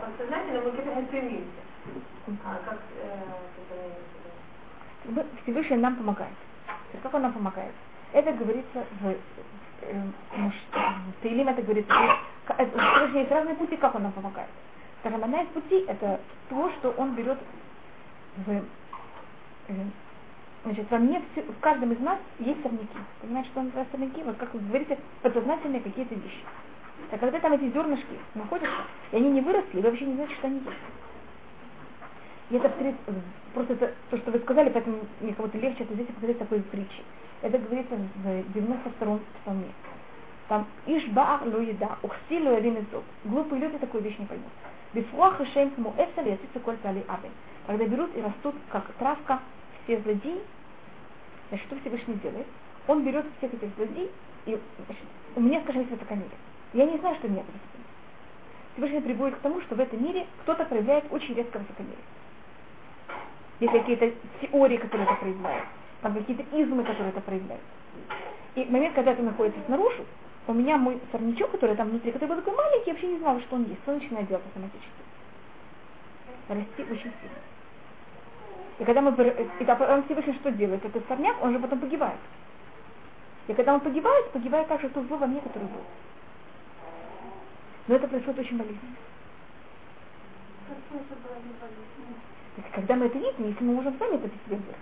[0.00, 1.62] подсознательно мы к этому стремимся.
[2.44, 2.78] А как
[5.42, 6.32] Всевышний нам помогает.
[7.02, 7.72] Как он нам помогает?
[8.12, 10.02] Это говорится в, э,
[10.36, 11.94] в Таилим, это говорится,
[12.46, 14.50] Всевышний есть разные пути, как он нам помогает.
[15.00, 17.38] Скажем, одна из путей это то, что он берет
[18.36, 19.74] в э,
[20.62, 22.98] Значит, во мне, в каждом из нас есть сорняки.
[23.22, 24.22] Понимаете, что называется сорняки?
[24.22, 26.44] Вот как вы говорите, подсознательные какие-то вещи.
[27.10, 30.48] А когда там эти зернышки находятся, и они не выросли, вы вообще не знаете, что
[30.48, 30.76] они есть.
[32.50, 32.68] И это
[33.54, 37.02] просто это, то, что вы сказали, поэтому мне кого-то легче это здесь показать такой притчи.
[37.42, 39.68] Это говорится в 92-м псалме.
[40.48, 42.84] Там Ишбаах ло еда, ухси ло един
[43.24, 44.48] Глупые люди такую вещь не поймут.
[44.92, 47.30] Бифуах и шейм эфса лесится коль тали абен.
[47.66, 49.38] Когда берут и растут, как травка,
[49.84, 50.40] все злодеи,
[51.50, 52.46] значит, что Всевышний делает?
[52.88, 54.10] Он берет всех этих злодей,
[54.46, 55.04] и значит,
[55.36, 56.30] у меня, скажем, есть высокомерие.
[56.72, 57.52] Я не знаю, что у меня это
[58.74, 62.04] Всевышний приводит к тому, что в этом мире кто-то проявляет очень резкое высокомерие.
[63.60, 65.66] Есть какие-то теории, которые это проявляют.
[66.00, 67.62] Там какие-то измы, которые это проявляют.
[68.54, 70.04] И момент, когда это находится снаружи,
[70.46, 73.40] у меня мой сорнячок, который там внутри, который был такой маленький, я вообще не знала,
[73.42, 73.80] что он есть.
[73.86, 74.90] Он начинает делать автоматически.
[76.48, 77.40] Расти очень сильно.
[78.78, 79.10] И когда мы...
[79.10, 80.84] И он Всевышний что делает?
[80.84, 82.18] Этот сорняк, он же потом погибает.
[83.46, 85.84] И когда он погибает, погибает также то зло во мне, который был.
[87.88, 88.96] Но это происходит очень болезненно.
[92.74, 94.76] Когда мы это видим, если мы можем сами это для себя сделать.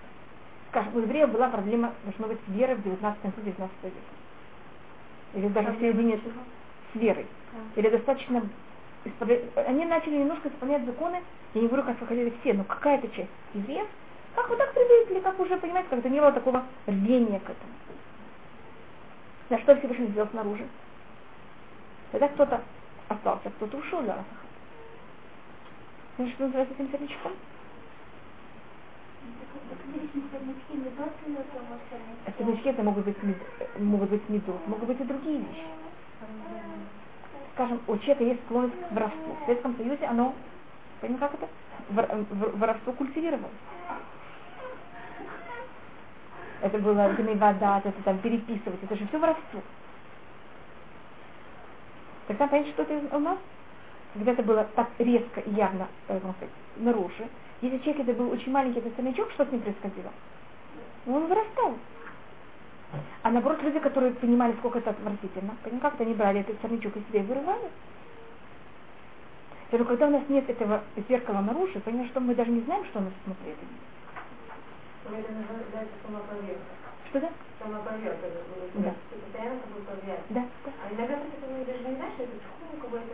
[0.69, 3.95] Скажем, у евреев была проблема, должно быть, с верой в 19 конце 19 века.
[5.33, 7.25] Или даже в середине с верой.
[7.75, 8.47] Или достаточно.
[9.55, 11.21] Они начали немножко исполнять законы,
[11.53, 13.87] я не говорю, как выходили все, но какая-то часть евреев,
[14.35, 17.71] как вы так привыкли, как уже, понимаете, как-то не было такого рвения к этому.
[19.49, 20.67] На что Всевышний сделал снаружи?
[22.11, 22.61] Тогда кто-то
[23.07, 24.45] остался, кто-то ушел для Рафаха.
[26.17, 27.31] Знаешь, что называется этим сорнячком?
[32.37, 33.17] Сорнячки это могут быть,
[33.77, 35.65] могут быть медот, могут быть и другие вещи.
[37.53, 39.35] Скажем, у человека есть склонность к воровству.
[39.41, 40.33] В Советском Союзе оно,
[41.01, 41.47] понимаете, как это?
[42.57, 43.51] Воровство культивировалось.
[46.61, 49.61] Это было вода, это там переписывать, это же все воровство.
[52.27, 53.37] Тогда понять, что это у нас?
[54.13, 56.19] Когда это было так резко и явно, э,
[56.77, 57.27] наружу,
[57.61, 60.11] если человек это был очень маленький, этот сорнячок, что с ним происходило?
[61.07, 61.75] Он вырастал.
[63.21, 67.19] А наоборот, люди, которые понимали, сколько это отвратительно, как-то они брали этот сорнячок из себя
[67.21, 67.69] и вырывали.
[69.69, 72.99] Поэтому, когда у нас нет этого зеркала наружу, понимаешь, что мы даже не знаем, что
[72.99, 73.53] у нас внутри.
[75.05, 76.73] Это называется самопроверка.
[77.09, 77.29] Что да?
[77.59, 78.27] Самопроверка.
[78.75, 78.93] Да.
[79.09, 80.25] Ты постоянно собой проверяешь.
[80.29, 80.45] Да.
[80.65, 83.13] А иногда ты это даже не знаешь, это чуху, бы это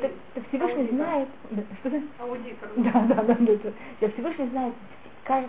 [0.00, 0.12] так,
[0.48, 2.00] Всевышний знает, да, да?
[2.20, 2.68] Аудитор.
[2.76, 3.70] Да, да, да, да, да.
[4.00, 4.74] Да, Всевышний знает,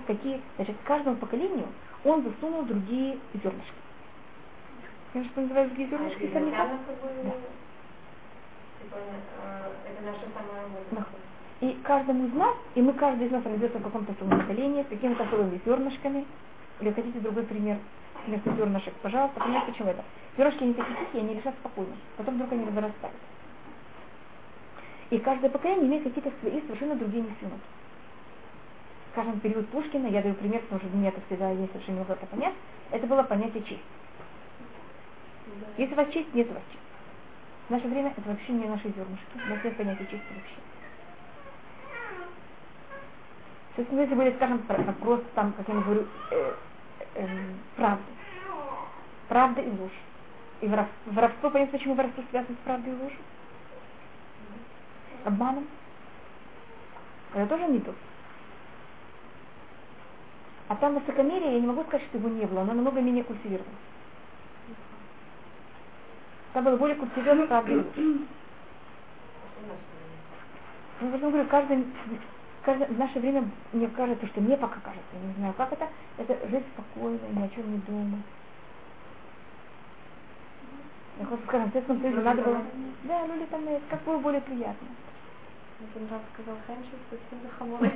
[0.07, 1.67] какие, значит, каждому поколению
[2.03, 3.73] он засунул другие зернышки.
[5.11, 6.67] Знаешь, что называют другие зернышки А сорняка?
[6.67, 7.31] как бы, Да.
[8.81, 11.05] типа, э, это наша самая.
[11.61, 14.87] И каждому из нас, и мы каждый из нас родился в каком-то своем поколении, с
[14.87, 16.25] какими-то особыми зернышками.
[16.79, 17.77] Или хотите другой пример
[18.25, 20.03] вместо зернышек, пожалуйста, понимаете, почему это?
[20.37, 21.95] Зернышки не такие тихие, они лежат спокойно.
[22.15, 23.15] Потом вдруг они разрастают.
[25.11, 27.61] И каждое поколение имеет какие-то свои совершенно другие несенут.
[29.11, 32.13] Скажем, период Пушкина, я даю пример, потому что для меня это всегда есть совершенно могу
[32.13, 32.55] это понять,
[32.91, 33.85] это было понятие честь.
[35.77, 36.83] Если у вас честь, нет у вас честь.
[37.67, 39.37] В наше время это вообще не наши зернышки.
[39.45, 40.61] У нас нет понятия чести вообще.
[43.77, 46.55] Есть, ну, если были, скажем, про- вопрос, там, как я говорю, э,
[47.15, 48.11] э, правды.
[49.27, 50.05] Правда и ложь.
[50.61, 53.25] И воровство, воровство, понятно, почему воровство связано с правдой и ложью?
[55.25, 55.67] Обманом.
[57.33, 57.95] Это тоже митус.
[60.67, 63.75] А там высокомерие, я не могу сказать, что его не было, оно намного менее культивировано.
[66.53, 67.85] Там было более культивировано правда.
[71.01, 71.85] Ну, я говорю, каждый,
[72.63, 75.87] каждый, в наше время мне кажется, что мне пока кажется, я не знаю, как это,
[76.17, 78.19] это жить спокойно, ни о чем не думать.
[81.19, 82.61] Я хочу сказать, в Советском Союзе надо было...
[83.03, 84.87] Да, ну там это как было более приятно.
[85.79, 87.91] Мне нравится, сказал раньше, что все захомолы.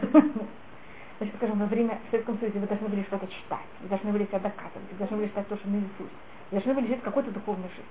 [1.17, 4.25] Значит, скажем, во время в Советском Союзе вы должны были что-то читать, вы должны были
[4.25, 6.09] себя доказывать, вы должны были читать то, что наизусть, вы
[6.51, 7.87] должны были жить какой-то духовной жизнью.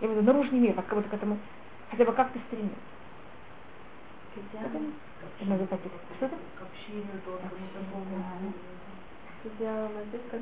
[0.00, 1.38] Я имею в виду наружный мир, вас кого-то к этому
[1.90, 2.72] хотя бы как-то стремить.
[4.60, 4.78] Это
[5.46, 5.80] надо как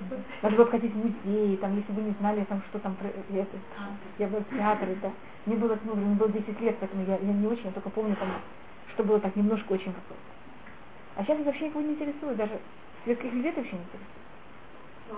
[0.09, 0.25] бы.
[0.71, 3.59] Ходить в музей, там, если вы не знали, там, что там, про- я, это,
[4.19, 5.13] я была в театре, да.
[5.47, 8.17] Мне было, ну, мне было 10 лет, поэтому я, я не очень, я только помню,
[8.17, 8.31] там,
[8.95, 10.23] что было так немножко очень какое-то.
[11.17, 12.59] А сейчас это вообще никого не интересует, даже
[13.05, 14.09] светских людей это вообще не интересует.
[15.11, 15.17] А?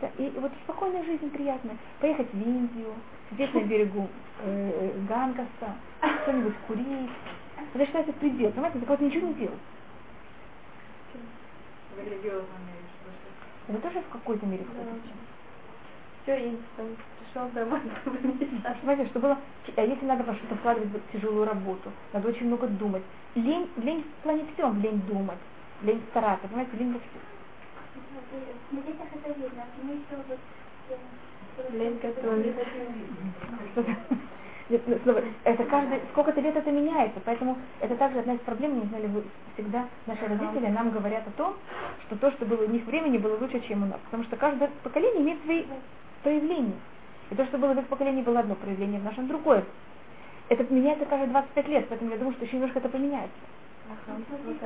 [0.00, 1.76] Да, и вот спокойная жизнь приятная.
[2.00, 2.94] Поехать в Индию,
[3.30, 4.08] сидеть на берегу
[4.42, 5.76] э, Гангаса,
[6.22, 7.10] что-нибудь курить.
[7.74, 9.58] Это считается предел, понимаете, так вот ничего не делать.
[11.10, 11.26] Что-то.
[13.68, 14.88] Это тоже в какой-то мере входит.
[16.22, 16.58] Все,
[17.30, 17.80] пришел домой,
[18.80, 19.38] Понимаете, что было,
[19.76, 23.02] а если надо во что-то вкладывать в тяжелую работу, надо очень много думать.
[23.34, 25.38] Лень, лень в плане всем, лень думать,
[25.82, 27.20] лень стараться, понимаете, лень во всем.
[30.30, 30.38] Вот...
[31.58, 32.54] э, Лень готовить.
[35.04, 39.08] Ну, Это каждый, сколько-то лет это меняется, поэтому это также одна из проблем, не знали
[39.08, 39.24] вы
[39.54, 41.56] всегда, наши родители нам говорят о том,
[42.06, 43.98] что то, что было у них времени, было лучше, чем у нас.
[44.04, 45.64] Потому что каждое поколение имеет свои
[46.22, 46.76] проявления.
[47.30, 49.64] И то, что было в их поколении, было одно проявление, в нашем другое.
[50.48, 53.38] Это меняется каждые 25 лет, поэтому я думаю, что еще немножко это поменяется.
[53.86, 54.58] Девочек, вот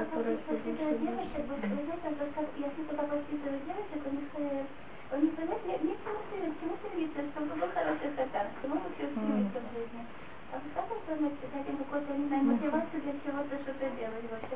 [2.34, 4.64] как если туда воспитывают девочек, у них, э,
[5.12, 9.04] у них, знаете, нет чему стремиться, чему стремиться, чтобы был хороший стакан, к чему вообще
[9.12, 10.02] стремиться в жизни.
[10.52, 14.26] А вы как вы думаете, дать им какую-то, не знаю, мотивацию для чего-то что-то делать
[14.30, 14.54] вообще?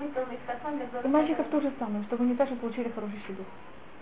[0.00, 3.46] Выполнить И мальчиков то же самое, чтобы они также получили хороший щедух.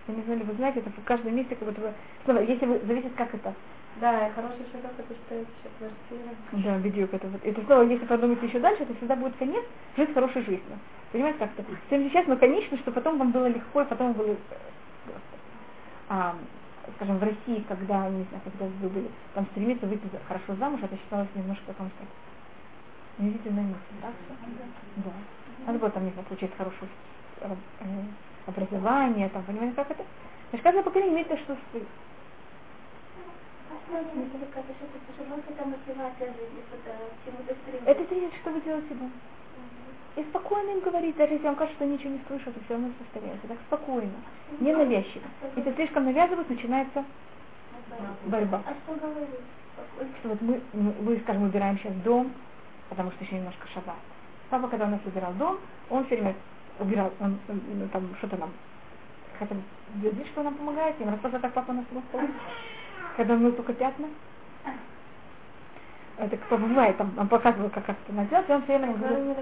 [0.09, 1.95] Я не знаю, вы знаете, это в каждом месте как будто бы...
[2.25, 2.81] Снова, если вы...
[2.81, 3.55] Зависит, как это.
[3.97, 6.37] Да, хороший человек это считается еще квартира.
[6.53, 7.45] Да, бедюк это вот.
[7.45, 9.65] Это снова, если подумать еще дальше, это всегда будет конец
[9.97, 10.81] жить хорошей жизнью.
[11.13, 11.65] Понимаете, как-то?
[11.87, 14.37] Всем сейчас, но конечно, что потом вам было легко, и потом было...
[14.51, 15.13] э,
[16.09, 16.39] А,
[16.97, 20.81] скажем, в России, когда, не знаю, когда вы были, там стремиться выйти за- хорошо замуж,
[20.83, 22.13] это считалось немножко, как вам сказать,
[23.19, 24.37] унизительно место, так что?
[24.97, 25.13] Да.
[25.67, 26.91] Надо было там, не знаю, получить хорошее
[27.41, 28.05] э, э,
[28.47, 30.05] образование, там, понимаете, как это?
[30.51, 31.85] Значит, каждое поколение имеет то, что свое.
[37.85, 39.11] Это тренинг, что вы делаете дома.
[40.17, 42.91] И спокойно им говорить, даже если вам кажется, что ничего не слышат, и все равно
[42.99, 43.47] повторяется.
[43.47, 44.13] Так спокойно,
[44.61, 45.25] не навязчиво.
[45.57, 47.05] Если слишком навязывают, начинается
[48.25, 48.63] борьба.
[48.67, 49.29] А что говорить?
[50.21, 52.33] Что вот мы, мы, скажем, убираем сейчас дом,
[52.89, 53.97] потому что еще немножко шаббат.
[54.49, 55.59] Папа, когда у нас убирал дом,
[55.91, 56.35] он все время
[56.79, 58.51] убирал, он, ну, там что-то нам,
[59.39, 59.63] хотя бы
[59.97, 62.03] вид, что нам помогает, им рассказывал, как папа у нас был
[63.17, 64.09] когда мыл только пятна.
[66.19, 69.35] Это кто бывает, там, он показывал, как это надо делать, и он все время говорил,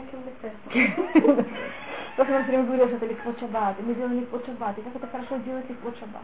[2.17, 4.83] Просто он все время говорил, что это ликвот шаббат, и мы делали ликвот шаббат, и
[4.83, 6.23] как это хорошо делать ликвот шаббат.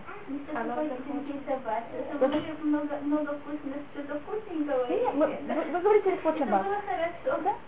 [2.63, 3.77] Много, много вкусного,
[5.15, 5.27] мы-
[5.73, 6.67] вы, говорите Это шаббат.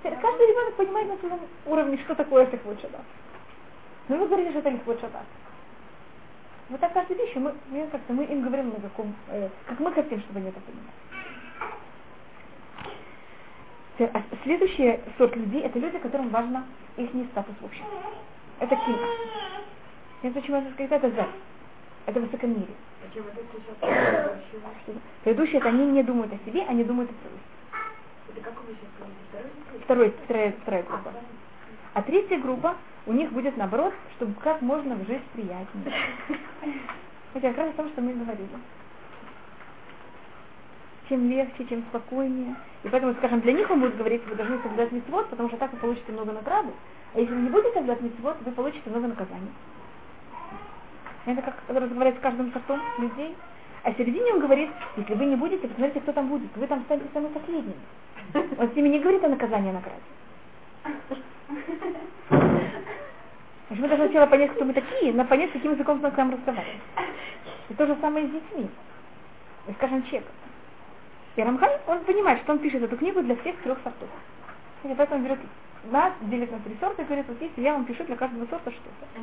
[0.03, 3.03] Каждый ребенок понимает на своем уровне, что такое ликвот шаббат.
[4.09, 5.25] Но вы говорите, что это ликвот шаббат.
[6.69, 9.93] Вот так каждой вещи мы, мы как-то мы им говорим на каком, э, как мы
[9.93, 10.93] хотим, чтобы они это понимали.
[13.99, 17.87] Те- а Следующий сорт людей это люди, которым важно их статус в обществе.
[18.61, 18.97] Это ким.
[20.23, 21.29] Я почему это сказать, это за.
[22.07, 22.77] Это высокомерие.
[23.13, 23.25] Сейчас?
[25.25, 27.41] Предыдущие это они не думают о себе, они думают о других.
[28.31, 29.83] Это как вы сейчас говорите?
[29.85, 31.11] Второй Второй, вторая, вторая группа.
[31.11, 31.42] А
[32.01, 35.93] третья группа, у них будет наоборот, чтобы как можно жить приятнее.
[37.35, 38.49] Это как раз о том, что мы говорили.
[41.09, 42.55] Чем легче, чем спокойнее.
[42.85, 45.73] И поэтому, скажем, для них он будет говорить, вы должны соблюдать митцвот, потому что так
[45.73, 46.71] вы получите много награды.
[47.15, 49.51] А если вы не будете соблюдать митцвот, вы получите много наказаний.
[51.27, 53.37] Это как разговаривать с каждым сортом людей.
[53.85, 56.57] А в середине он говорит, если вы не будете, посмотрите, кто там будет.
[56.57, 57.75] Вы там станете самыми последними.
[58.59, 61.23] Он с ними не говорит о наказании, а награде.
[63.69, 66.33] Значит, мы должны сначала понять, кто мы такие, но понять, каким языком мы к нам
[66.33, 66.81] разговариваем.
[67.71, 68.69] И то же самое с детьми.
[69.69, 70.25] И, скажем, чек.
[71.37, 74.09] И Рамхаль, он понимает, что он пишет эту книгу для всех трех сортов.
[74.85, 75.39] И поэтому он берет
[75.91, 78.71] нас, делит на три сорта и говорит, вот видите, я вам пишу для каждого сорта
[78.71, 79.07] что-то.
[79.17, 79.21] А?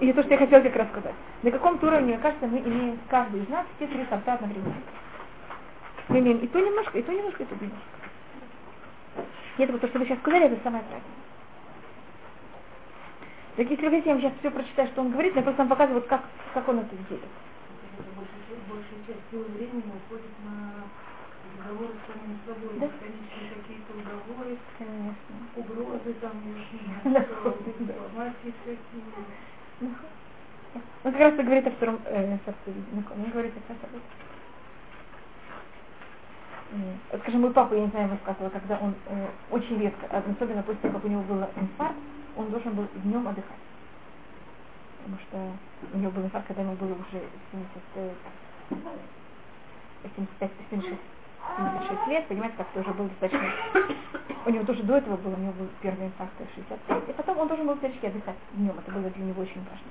[0.00, 1.14] И то, что я хотела как раз сказать.
[1.42, 4.74] На каком-то уровне, мне кажется, мы имеем каждый из нас все три сорта одновременно.
[6.08, 8.05] Мы имеем и то немножко, и то немножко, и то немножко.
[9.58, 11.16] И это вот то, что вы сейчас сказали, это самое правильное.
[13.56, 15.62] Так если вы хотите, я вам сейчас все прочитаю, что он говорит, но я просто
[15.62, 17.24] вам показываю, как, как он это делает.
[18.68, 20.84] Большая, часть времени уходит на
[21.56, 22.86] разговоры с самим собой, Да.
[22.86, 25.34] бесконечные какие-то уговоры, Конечно.
[25.54, 26.42] угрозы, там,
[27.04, 29.04] информации всякие.
[31.04, 32.74] Он как раз и говорит о втором э, сорте.
[32.92, 34.02] Он говорит о втором
[36.72, 40.62] вот, Скажем, мой папа, я не знаю, рассказывала, когда он э, очень редко, а особенно
[40.62, 41.96] после того, как у него был инфаркт,
[42.36, 43.56] он должен был днем отдыхать.
[44.98, 45.52] Потому что
[45.94, 48.10] у него был инфаркт, когда ему было уже 70, э,
[50.16, 51.00] 75, 76,
[51.56, 53.48] 76 лет, понимаете, как-то уже был достаточно...
[54.44, 57.38] У него тоже до этого был, у него был первый инфаркт в 65, и потом
[57.38, 59.88] он должен был периодически отдыхать днем, это было для него очень важно.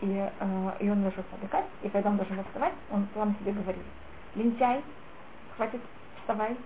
[0.00, 3.52] И, э, и он ложился отдыхать, и когда он должен был вставать, он сам себе
[3.52, 3.82] говорил,
[4.36, 4.82] лентяй,
[5.56, 5.80] хватит,
[6.20, 6.56] вставай,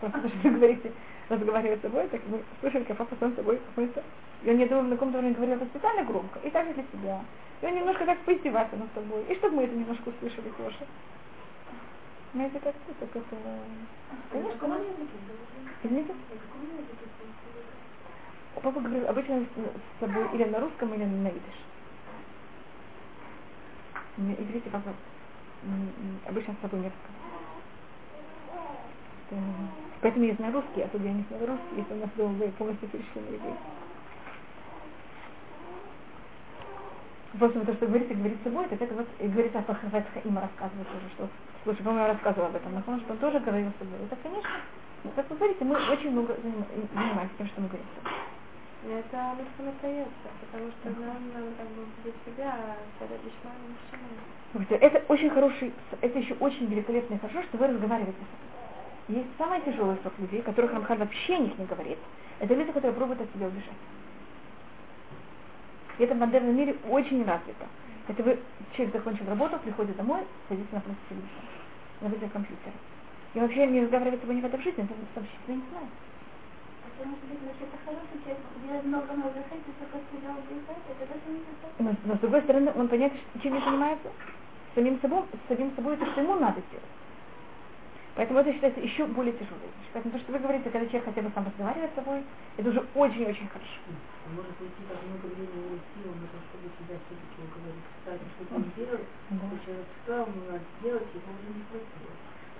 [0.00, 0.92] просто даже вы говорите,
[1.28, 4.02] разговаривая с собой, так мы слышали, как папа сам с собой какой-то.
[4.42, 7.20] И он, я думаю, на каком-то уровне говорил это специально громко, и также для себя.
[7.60, 10.78] И он немножко так поиздевался над собой, и чтобы мы это немножко услышали тоже.
[12.34, 13.36] Знаете, как это, как это...
[14.32, 14.80] Конечно, ну,
[15.84, 16.14] извините.
[18.54, 21.58] Папа говорил обычно с собой или на русском, или на идиш.
[24.16, 24.92] Иврите папа
[26.26, 27.21] обычно с собой не рассказывал.
[30.00, 32.48] Поэтому я знаю русский, а тут я не знаю русский, если у нас дома вы
[32.52, 33.56] полностью перешли на иврит.
[37.38, 41.08] Просто то, что говорится, говорит собой, это вот и говорится о Пахавет Хаима рассказывает тоже,
[41.14, 41.30] что,
[41.64, 44.04] слушай, по-моему, я рассказывала об этом, но потому что он тоже говорил с собой.
[44.04, 44.50] Это, конечно,
[45.04, 48.12] ну, как вы говорите, мы очень много заним- занимаемся тем, что мы говорим с собой.
[48.82, 53.32] Но это легко остается, потому что нам надо как бы для себя, а когда лишь
[54.80, 58.61] Это очень хороший, это еще очень великолепно и хорошо, что вы разговариваете с собой.
[59.08, 61.98] Есть самый тяжелый сорт людей, которых Рамхаль вообще о них не говорит.
[62.38, 63.70] Это люди, которые пробуют от себя убежать.
[65.98, 67.66] И это в модерном мире очень развито.
[68.08, 68.38] Это вы,
[68.74, 71.44] человек закончил работу, приходит домой, садится напротив телевизора,
[72.00, 72.74] напротив компьютера.
[73.34, 75.88] И вообще не разговаривать с тобой никогда в жизни, это вообще не знает.
[81.78, 84.08] Но, но с другой стороны, он понятно, чем не занимается?
[84.74, 86.84] Самим собой, самим собой это, что ему надо сделать.
[88.14, 89.88] Поэтому это считается еще более тяжелой вещь.
[89.92, 92.22] Поэтому то, что вы говорите, когда человек хотя бы сам разговаривает с собой,
[92.58, 93.80] это уже очень-очень хорошо.
[94.36, 97.88] Может уйти так много времени уйти, он на то, чтобы себя все-таки уговорить.
[98.04, 99.48] Кстати, что он делает, Да.
[99.64, 102.12] человек сказал, ему надо сделать, его уже не хватило.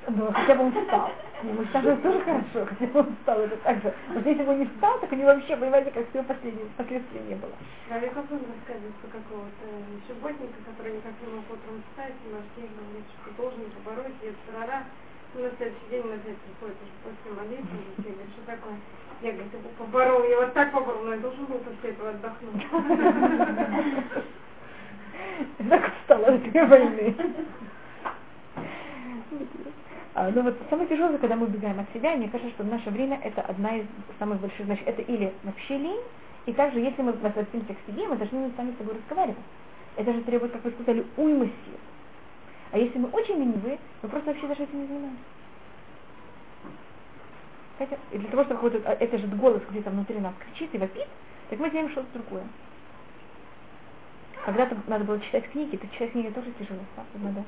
[0.03, 1.11] Ну, хотя бы он встал.
[1.45, 3.95] Ему сейчас же тоже хорошо, хотя бы он встал, это так же.
[4.09, 7.21] Вот если бы он не встал, так у него вообще, понимаете, как все последние последствия
[7.29, 7.53] не было.
[7.89, 9.67] Равик Хасун рассказывает про какого-то
[10.09, 14.83] субботника, который никак не мог утром встать, и Машкей говорит, что должен побороть, и тарара.
[15.35, 18.77] На следующий день он опять приходит уже после молитвы, и говорит, что такое?
[19.23, 22.67] Я, говорит, его поборол, я вот так поборол, но я должен был после этого отдохнуть.
[25.69, 27.17] Так встал от этой войны.
[30.15, 32.91] А, ну вот самое тяжелое, когда мы убегаем от себя, мне кажется, что в наше
[32.91, 33.87] время это одна из
[34.19, 36.01] самых больших, значит, это или вообще лень,
[36.45, 39.39] и также, если мы возвратимся к себе, мы должны сами с собой разговаривать.
[39.97, 41.79] Это же требует, как вы сказали, уймы сил.
[42.73, 45.23] А если мы очень ленивые, мы просто вообще даже этим не занимаемся.
[47.79, 50.79] Хотя, и для того, чтобы какой-то, а, это же голос где-то внутри нас кричит и
[50.79, 51.07] вопит,
[51.51, 52.45] так мы делаем что-то другое.
[54.47, 57.45] Когда-то надо было читать книги, то читать книги тоже тяжело, правда, да.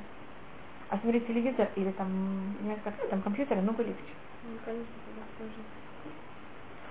[0.90, 4.02] А смотреть телевизор или там, не знаю, как там компьютер, много легче.
[4.44, 5.62] Ну, конечно, тогда тоже.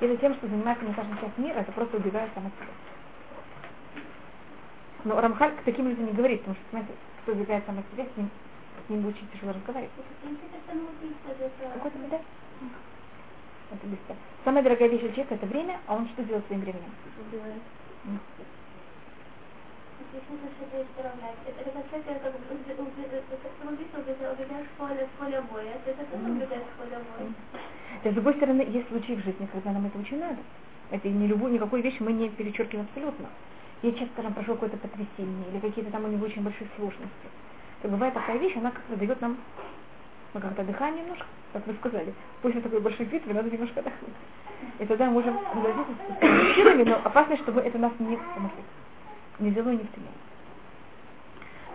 [0.02, 2.74] Или тем, что занимается не каждая часть мира, это просто убегает сам от себя.
[5.04, 6.94] Но Рамхаль к таким людям не говорит, потому что, знаете,
[7.24, 8.30] кто убегает сам от себя, с ним,
[8.86, 9.92] с ним очень тяжело разговаривать.
[11.74, 12.20] Какой-то да?
[13.72, 14.16] Это быстро.
[14.44, 16.92] Самая дорогая вещь у человека это время, а он что делает своим временем?
[28.04, 30.38] Да, с другой стороны, есть случаи в жизни, когда нам это очень надо.
[30.92, 33.30] Это не любую, никакую вещь мы не перечеркиваем абсолютно
[33.84, 37.28] я часто там прошу какое-то потрясение, или какие-то там у него очень большие сложности,
[37.82, 39.38] то бывает такая вещь, она как-то дает нам
[40.34, 44.16] ну, как-то дыхание немножко, как вы сказали, после такой большой битвы надо немножко отдохнуть.
[44.80, 48.18] И тогда мы можем с силами, но опасно, чтобы это нас не,
[49.40, 50.14] не взяло и не втянуло.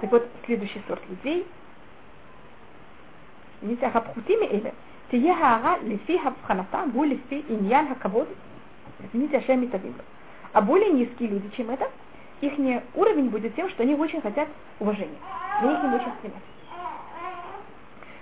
[0.00, 1.46] Так вот, следующий сорт людей,
[3.60, 4.72] видите, ахабхутими или
[5.10, 8.28] тие хаара лифи хабханата гу лифи иньян хакавод,
[9.00, 10.02] извините, ашеми тавимба.
[10.53, 11.89] А более низкие люди, чем это,
[12.41, 12.53] их
[12.95, 14.47] уровень будет тем, что они очень хотят
[14.79, 15.17] уважения.
[15.61, 16.53] Они к ним очень стремятся.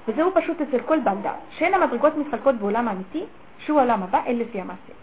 [0.07, 3.25] וזהו פשוט אצל כל בעל דעת, שאין המדרגות מתחלקות בעולם האמיתי,
[3.59, 4.93] שהוא העולם הבא, אלא לפי המעשה.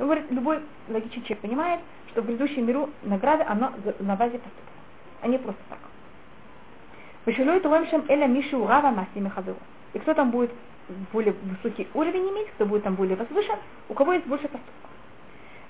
[0.00, 0.58] Он говорит, любой
[0.88, 4.72] логичный человек понимает, что в грядущем миру награда, она на базе поступка,
[5.22, 5.78] а не просто так.
[7.26, 9.54] ושלא יתרום שם אלא מי שהוא רב המעשים מחברו.
[9.94, 10.50] И кто там будет
[11.12, 13.56] более высокий уровень иметь, кто будет там более возвышен,
[13.88, 14.85] у кого есть больше поступков.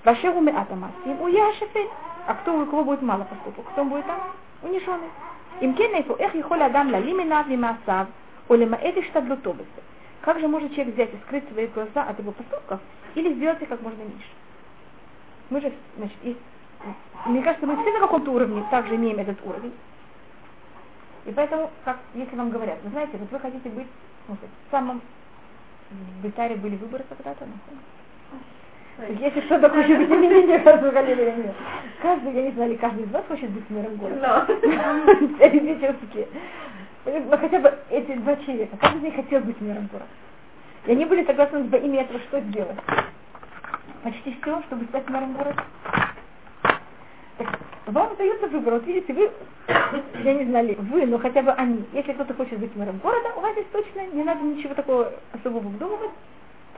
[0.04, 1.90] Вашер у Атамасим, у Яшефет.
[2.26, 3.64] А кто у кого будет мало поступок?
[3.72, 4.20] Кто будет там?
[4.62, 5.08] Униженный.
[5.60, 8.08] Им кенейфу эх ехоль адам лалимина вимасав,
[8.48, 9.66] улимаэт иштадлутобесы.
[10.20, 12.80] Как же может человек взять и скрыть свои глаза от его поступков
[13.14, 14.28] или сделать их как можно меньше?
[15.50, 16.38] Мы же, значит, есть,
[17.26, 19.72] мне кажется, мы все на каком-то уровне также имеем этот уровень.
[21.24, 23.86] И поэтому, как, если вам говорят, вы знаете, вот вы хотите быть,
[24.28, 25.00] ну, в самом,
[25.90, 28.38] в Битаре были выборы когда-то, ну,
[29.06, 31.54] если кто-то хочет быть именинником, нет.
[32.02, 34.46] Каждый, я не знаю, каждый из вас хочет быть мэром города.
[37.04, 40.10] Но хотя бы эти два человека, каждый из них хотел быть мэром города.
[40.86, 42.78] И они были согласны во имя этого что сделать?
[44.02, 45.62] Почти все, чтобы стать мэром города.
[47.38, 48.74] Так, вам дается выбор.
[48.74, 49.30] Вот видите, вы,
[50.24, 51.84] я не знаю, ли, вы, но хотя бы они.
[51.92, 55.68] Если кто-то хочет быть мэром города, у вас здесь точно не надо ничего такого особого
[55.68, 56.10] вдумывать.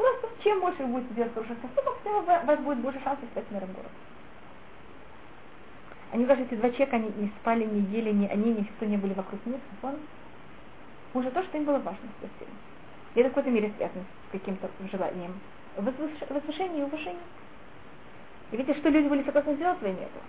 [0.00, 3.50] Просто чем больше вы будете делать хороших поступков, тем у вас будет больше шансов стать
[3.50, 3.90] мэром города.
[6.12, 8.96] Они даже эти два человека, они не спали, не ели, ни они, ни кто не
[8.96, 9.96] были вокруг них, сон.
[11.12, 12.50] Может то, что им было важно постели.
[13.14, 15.38] И это в какой-то мере связано с каким-то желанием
[15.76, 17.20] возвышения и уважения.
[18.52, 20.24] И видите, что люди были согласны сделать во имя этого?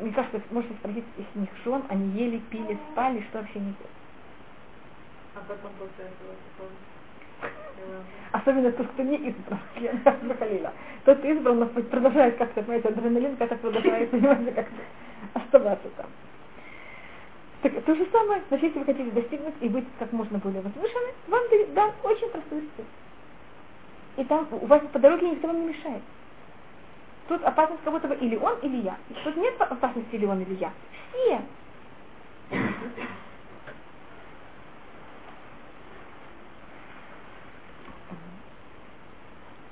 [0.00, 4.00] Мне кажется, можете спросить из них жен, они ели, пили, спали, что вообще не делали.
[5.34, 6.70] А потом после этого.
[8.32, 9.58] Особенно тот, кто не избран,
[10.38, 10.72] Халила.
[11.04, 14.82] Тот, кто избран, но продолжает как-то, понимаете, адреналин как-то продолжает, понимаете, как-то
[15.34, 16.06] оставаться там.
[17.62, 21.14] Так, то же самое, значит, если вы хотите достигнуть и быть как можно более возвышенным,
[21.28, 21.42] вам
[21.74, 22.84] дан очень простой стиль.
[24.16, 26.02] И там у вас по дороге никто вам не мешает.
[27.28, 28.96] тут опасность будто бы или он, или я.
[29.24, 30.72] Тут нет опасности или он, или я.
[31.12, 31.40] Все.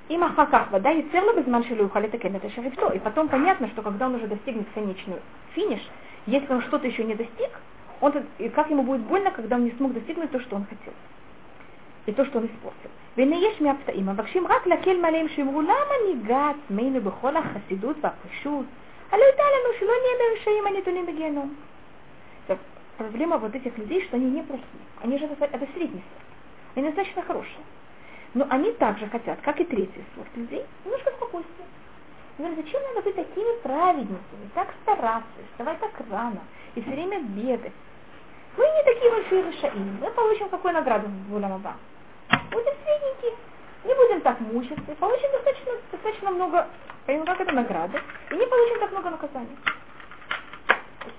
[0.10, 2.90] Им ахаках вода и церла без маншилу ухали такен это шарифто.
[2.90, 5.22] И потом понятно, что когда он уже достигнет конечную
[5.54, 5.82] финиш,
[6.26, 7.50] если он что-то еще не достиг,
[8.02, 10.94] он, и как ему будет больно, когда он не смог достигнуть то, что он хотел.
[12.06, 12.90] И то, что он испортил.
[13.18, 18.66] ויש מהפתאים מבקשים רק להקל מעליהם שאמרו למה ניגע עצמנו בכל החסידות והפשוט?
[19.12, 21.56] הלא הייתה לנו שלא נהיה ברשעים הנתונים בגיהנום.
[22.98, 24.84] Проблема вот этих людей, что они не плохие.
[25.02, 26.28] Они же это, это средний сорт.
[26.76, 27.64] Они достаточно хорошие.
[28.39, 31.65] Но они также хотят, как и третий сорт людей, немножко спокойствия.
[32.39, 36.39] Говорят, зачем надо быть такими праведниками, так стараться, вставать так рано
[36.77, 37.73] и все время бегать?
[38.57, 41.75] Мы не такие большие решаи, мы получим какую награду в Гуламаба.
[42.53, 43.33] Будем средненькие,
[43.85, 46.69] не будем так мучиться, получим достаточно, достаточно много,
[47.07, 49.59] понимаем, как это награда, и не получим так много наказаний.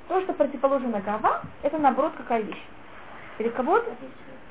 [0.08, 2.64] То, что противоположно гава, это наоборот какая вещь.
[3.40, 3.82] Или кого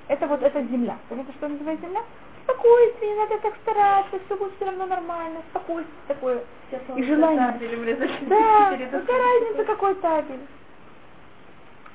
[0.08, 0.98] это вот эта земля.
[1.08, 2.02] Понятно, что называется земля?
[2.48, 6.42] спокойствие, не надо так стараться, все будет все равно нормально, спокойствие такое.
[6.96, 7.58] И желание.
[8.28, 10.40] Да, какая разница, какой табель.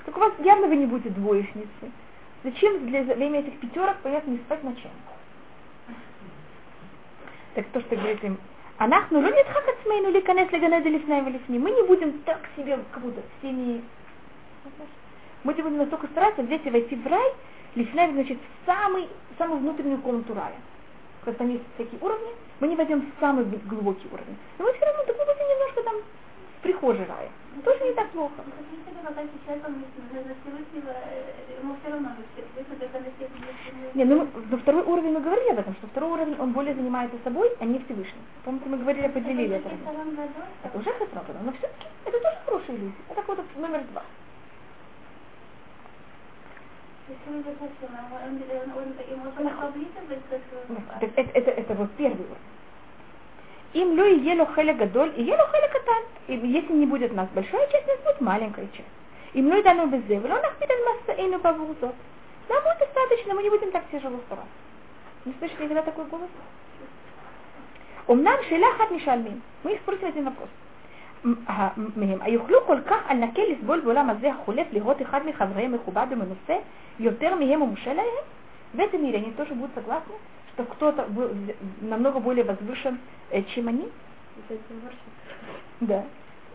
[0.06, 1.92] Так у вас явно вы не будете двоечницы.
[2.44, 4.94] Зачем для, для этих пятерок, понятно, не спать ночами?
[7.56, 8.38] Так то, что говорит им,
[8.78, 11.58] Анахну лунит хакацмейну или конец леганеда леснаем лесни.
[11.58, 13.82] Мы не будем так себе как будто всеми...
[15.44, 17.34] Мы будем настолько стараться взять и войти в рай.
[17.76, 19.08] Леснаем значит в самый
[19.38, 20.56] самую внутреннюю комнату рая.
[21.24, 22.30] Когда там есть всякие уровни,
[22.60, 24.38] мы не войдем в самый глубокий уровень.
[24.58, 27.30] Но мы все равно так будем немножко там в прихожей рая.
[27.64, 28.34] Тоже не так плохо.
[33.94, 37.18] Не, ну на второй уровень мы говорили об этом, что второй уровень он более занимается
[37.24, 38.24] собой, а не Всевышним.
[38.44, 39.70] Помните, мы говорили, поделили это.
[40.64, 42.96] Это уже хасрапана, но все-таки это тоже хорошие люди.
[43.10, 44.04] Это вот номер два.
[51.02, 52.54] Это, это, это вот первый уровень.
[53.74, 56.04] Им лю и елю хеля гадоль, и елю хеля катан.
[56.28, 58.88] И если не будет у нас большая часть, нас будет маленькая часть.
[59.34, 61.96] Им лю и дану безе, в лонах пидан массаину бавузот.
[62.50, 64.52] Нам будет достаточно, мы не будем так тяжело стараться.
[65.26, 66.30] Не слышите никогда такой голос?
[68.08, 69.42] Умнам шелахат мишальмим.
[69.64, 70.50] Мы их спросим один вопрос.
[71.97, 76.57] מהם, היוכלו כל כך על נקל לסבול בעולם הזה החולף לראות אחד מחבריהם מכובד ומנוסה
[77.01, 78.25] יותר מהם ומושל להם?
[78.75, 80.15] В этом мире они тоже будут согласны,
[80.53, 81.09] что кто-то
[81.81, 82.99] намного более возвышен,
[83.49, 83.89] чем они?
[85.81, 86.05] Да.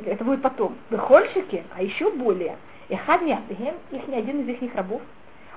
[0.05, 0.75] Это будет потом.
[0.89, 2.57] Бехольщики, а еще более.
[2.89, 5.01] Эхад миатыхем, их не один из их рабов.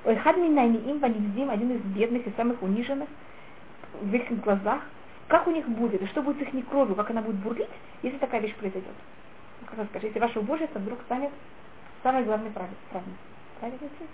[0.05, 3.09] Эхад минайниим ванивзим, один из бедных и самых униженных
[4.01, 4.81] в их глазах.
[5.32, 7.70] Как у них будет, и что будет с их кровью, как она будет бурлить,
[8.02, 8.92] если такая вещь произойдет.
[9.64, 11.30] Как вы скажете, если ваше убожество вдруг станет
[12.02, 13.16] самой главной праведницей.
[13.58, 14.06] Праведницей?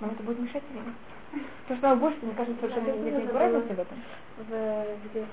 [0.00, 0.92] Нам это будет мешать время.
[1.62, 3.98] Потому что убожество, мне кажется, совершенно нет никакой разницы в этом.
[4.36, 5.26] В, где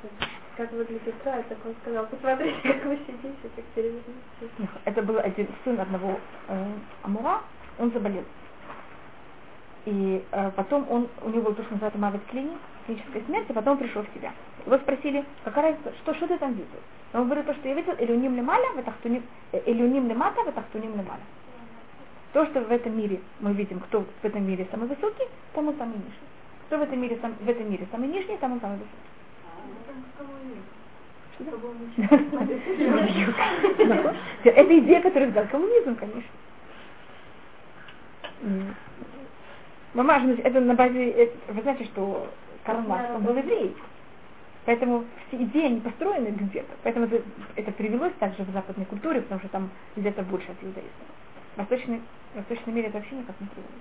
[0.55, 4.69] как выглядит рай, так он сказал, посмотрите, как вы сидите, как перевернете.
[4.85, 6.65] Это был один сын одного э,
[7.03, 7.41] Амура,
[7.77, 8.23] он заболел.
[9.85, 13.53] И э, потом он, у него был то, что называется мавит клини, клиническая смерть, и
[13.53, 14.33] потом он пришел в себя.
[14.65, 16.79] Его спросили, какая разница, что, что ты там видел?
[17.13, 18.67] Он говорит, то, что я видел, элюним лемаля,
[19.65, 21.21] элюним лемата, ветахтуним лемаля.
[22.33, 25.75] То, что в этом мире мы видим, кто в этом мире самый высокий, там он
[25.77, 26.13] самый нижний.
[26.67, 29.09] Кто в этом мире, сам, в этом мире самый нижний, там он самый высокий.
[34.43, 36.29] Это идея, которую дал коммунизм, конечно.
[39.93, 42.29] Мама, это на базе, вы знаете, что
[42.63, 43.75] Карл Маркс, он был еврей.
[44.65, 46.71] Поэтому все идеи, они построены где-то.
[46.83, 47.23] Поэтому это,
[47.55, 50.91] это привелось также в западной культуре, потому что там где-то больше от иудаизма.
[51.55, 52.01] В восточной,
[52.33, 53.71] в восточном мире это вообще никак не привелось.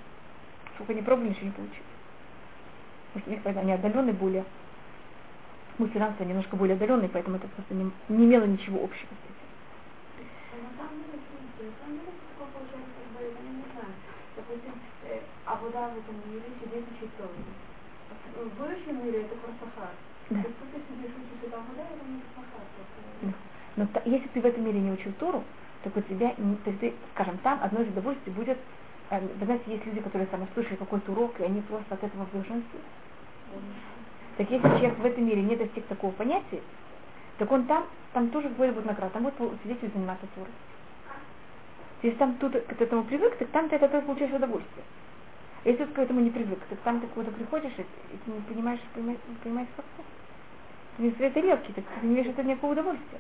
[0.75, 1.83] Сколько не пробовали, ничего не получилось.
[3.13, 4.45] Потому что у них они отдаленные более.
[5.77, 9.28] Мусульманство немножко более отдаленные, поэтому это просто не, не имело ничего общего с
[15.69, 17.11] А вода в этом мире сидит учить
[18.37, 19.91] В будущем мире это просто хар.
[20.31, 20.41] Да.
[23.77, 25.45] Но та, если ты в этом мире не учил Тору,
[25.83, 28.59] так у тебя, то ты, скажем, там одно из удовольствий будет,
[29.11, 32.25] э, вы знаете, есть люди, которые сами слышали какой-то урок, и они просто от этого
[32.25, 32.81] в блаженстве.
[34.37, 36.63] Так если человек в этом мире не достиг такого понятия,
[37.37, 40.51] так он там, там тоже будет, будет награда, там будет сидеть и заниматься Торой.
[42.03, 44.85] Если там тут к этому привык, так там ты от этого получаешь удовольствие.
[45.65, 47.83] Если ты к этому не привык, так там ты куда приходишь, и,
[48.25, 49.85] ты не понимаешь, понимаешь, понимаешь как
[50.99, 53.19] Не это легкий, так ты не имеешь от никакого удовольствия.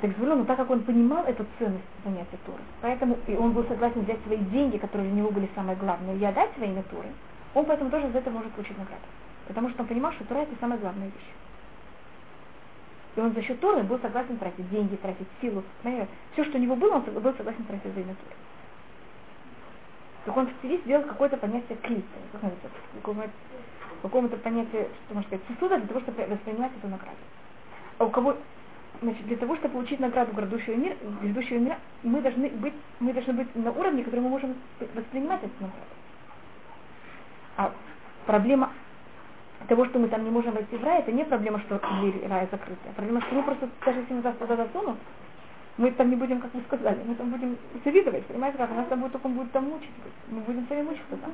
[0.00, 3.64] Так Звулон, но так как он понимал эту ценность занятия Торы, поэтому и он был
[3.64, 7.08] согласен взять свои деньги, которые для него были самые главные, и отдать свои натуры,
[7.54, 9.02] он поэтому тоже за это может получить награду.
[9.48, 11.34] Потому что он понимал, что Тора это самая главная вещь.
[13.16, 15.64] И он за счет Торы был согласен тратить деньги, тратить силу.
[16.34, 18.36] Все, что у него было, он был согласен тратить за Торы.
[20.24, 22.04] Так он в себе сделал какое-то понятие клита,
[24.02, 27.16] какому-то понятию, что можно сказать, сосуда для того, чтобы воспринимать эту награду.
[27.98, 28.36] А у кого,
[29.02, 33.32] значит, для того, чтобы получить награду грядущего мира, грядущего мира, мы должны быть, мы должны
[33.32, 34.54] быть на уровне, который мы можем
[34.94, 35.86] воспринимать эту награду.
[37.56, 37.72] А
[38.26, 38.70] проблема
[39.68, 42.48] того, что мы там не можем войти в рай, это не проблема, что дверь рая
[42.50, 42.80] закрыта.
[42.88, 44.98] А проблема, что мы просто, даже если мы нас туда засунут,
[45.80, 49.00] мы там не будем, как вы сказали, мы там будем завидовать, понимаете, как нас там
[49.00, 49.88] будет, только будет там мучить,
[50.28, 51.32] мы будем сами мучиться там.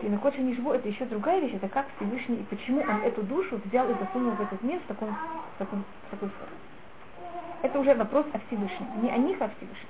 [0.00, 3.22] И на Кодше Нишбу это еще другая вещь, это как Всевышний, и почему он эту
[3.22, 6.56] душу взял и засунул в этот мир в, таком, в, таком, в такой форме.
[7.62, 9.88] Это уже вопрос о Всевышнем, не о них, а о Всевышнем.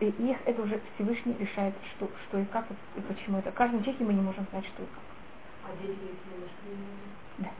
[0.00, 2.64] И их это уже Всевышний решает, что, что и как,
[2.96, 3.50] и почему это.
[3.50, 5.11] В каждом человеке мы не можем знать, что и как.
[5.64, 5.96] А дети,
[7.38, 7.50] да.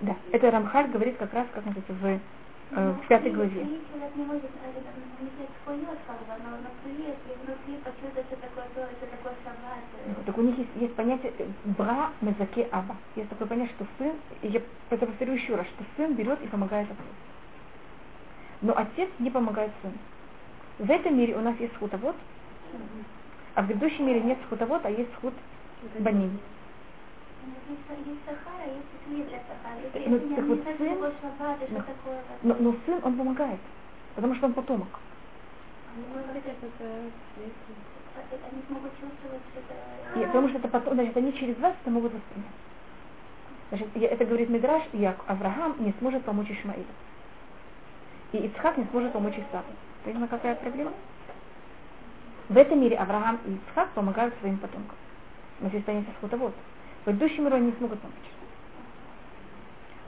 [0.00, 0.16] да.
[0.32, 3.66] Это Рамхаль говорит как раз, как называется, в, э, в пятой главе.
[10.26, 12.96] Так у них есть, есть понятие э, бра мезаке аба.
[13.16, 14.12] Есть такое понятие, что сын,
[14.42, 17.02] я это повторю еще раз, что сын берет и помогает отцу.
[18.62, 19.94] Но отец не помогает сыну.
[20.78, 22.16] В этом мире у нас есть схутовод,
[23.54, 25.34] а в грядущем мире нет схутовод, а есть схут
[25.98, 26.38] банин.
[30.06, 30.98] Ну, так вот сын,
[32.42, 33.60] но, но, но сын, он помогает,
[34.14, 34.88] потому что он потомок.
[40.14, 42.50] И, потому что это потом, значит, они через вас это могут воспринять.
[43.70, 46.84] Значит, это говорит Мидраш, и Авраам не сможет помочь Ишмаилу.
[48.32, 49.72] И Ицхак не сможет помочь Исаку.
[50.04, 50.92] Понимаете, какая проблема?
[52.48, 54.96] В этом мире Авраам и Ицхак помогают своим потомкам.
[55.60, 56.52] Но здесь останется схотовод.
[57.02, 58.16] В предыдущем мире они не смогут помочь.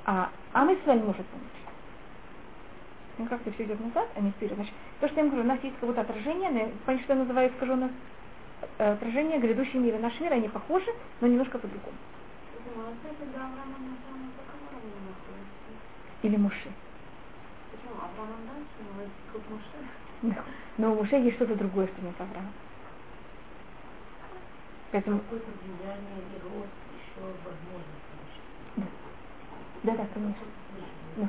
[0.05, 1.49] А Амисваль может помочь.
[3.19, 4.55] Ну как-то все идет назад, а не вперед.
[4.55, 7.51] Значит, то, что я им говорю, у нас есть какое-то отражение, понятно, что я называю
[7.51, 7.91] искаженное
[8.79, 10.91] э, отражение, грядущий мир и наш мир, они похожи,
[11.21, 11.97] но немножко по-другому.
[16.23, 16.71] Или Муши.
[17.73, 17.95] Почему?
[17.97, 20.45] Авраам дальше,
[20.79, 22.53] но у Муше есть что-то другое, что нет Авраама.
[24.95, 25.21] Поэтому...
[28.77, 28.85] Да.
[29.83, 30.45] Да, да, конечно.
[31.17, 31.29] Ну,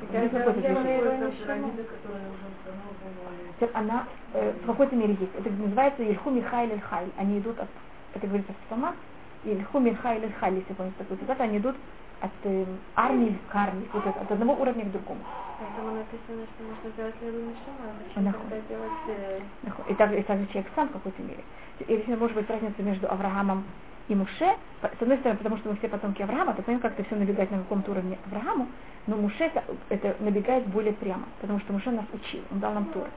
[3.74, 5.34] она э, в какой-то мере есть.
[5.34, 7.06] Это называется Ильху Михайль Эльхай.
[7.16, 7.68] Они идут от,
[8.14, 8.94] это говорится в Сама,
[9.42, 11.74] Ильху Михайль Эльхай, если помните такой цитат, они идут
[12.20, 12.64] от э,
[12.94, 15.20] армии к армии, вот это, от одного уровня к другому.
[15.58, 17.74] Поэтому написано, что нужно делать левую мишину,
[18.14, 18.92] а делать...
[19.08, 19.40] Э...
[19.88, 21.42] И также, и также человек сам в какой-то мере.
[21.80, 23.64] Если может быть разница между Авраамом
[24.08, 27.16] и Муше, с одной стороны, потому что мы все потомки Авраама, то понятно, как-то все
[27.16, 28.68] набегает на каком-то уровне Аврааму,
[29.06, 32.86] но Муше это, это набегает более прямо, потому что Муше нас учил, он дал нам
[32.86, 33.10] Туры.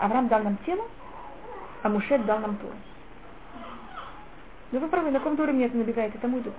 [0.00, 0.84] Авраам дал нам тело,
[1.82, 2.74] а Муше дал нам Туры.
[4.72, 6.54] Ну вы правы, на каком уровне это набегает, это мой дух.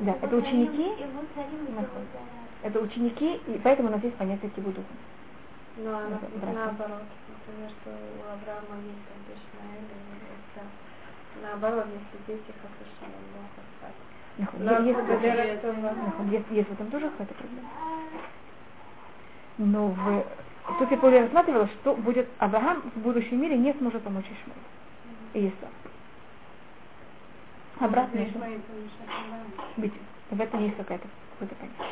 [0.00, 0.92] Да, это ученики.
[2.62, 4.82] Это ученики, и поэтому у нас есть понятие кибуду.
[5.78, 9.84] Ну, а наоборот, например, что у Авраама есть там Ишмаэль,
[11.42, 13.36] наоборот, если дети как Ишмаэль,
[14.58, 14.78] да,
[16.30, 17.68] есть, есть в этом тоже какая-то проблема.
[19.58, 20.26] Но в,
[20.78, 24.62] тут я более рассматривала, что будет Авраам в будущем мире не сможет помочь Ишмаэлю
[25.34, 25.74] и Исааку.
[27.80, 28.20] Обратно.
[29.76, 29.92] Быть.
[30.30, 31.06] В этом есть какая-то
[31.38, 31.86] какой-то понятие.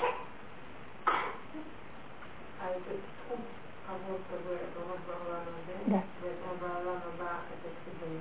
[5.86, 6.02] Да.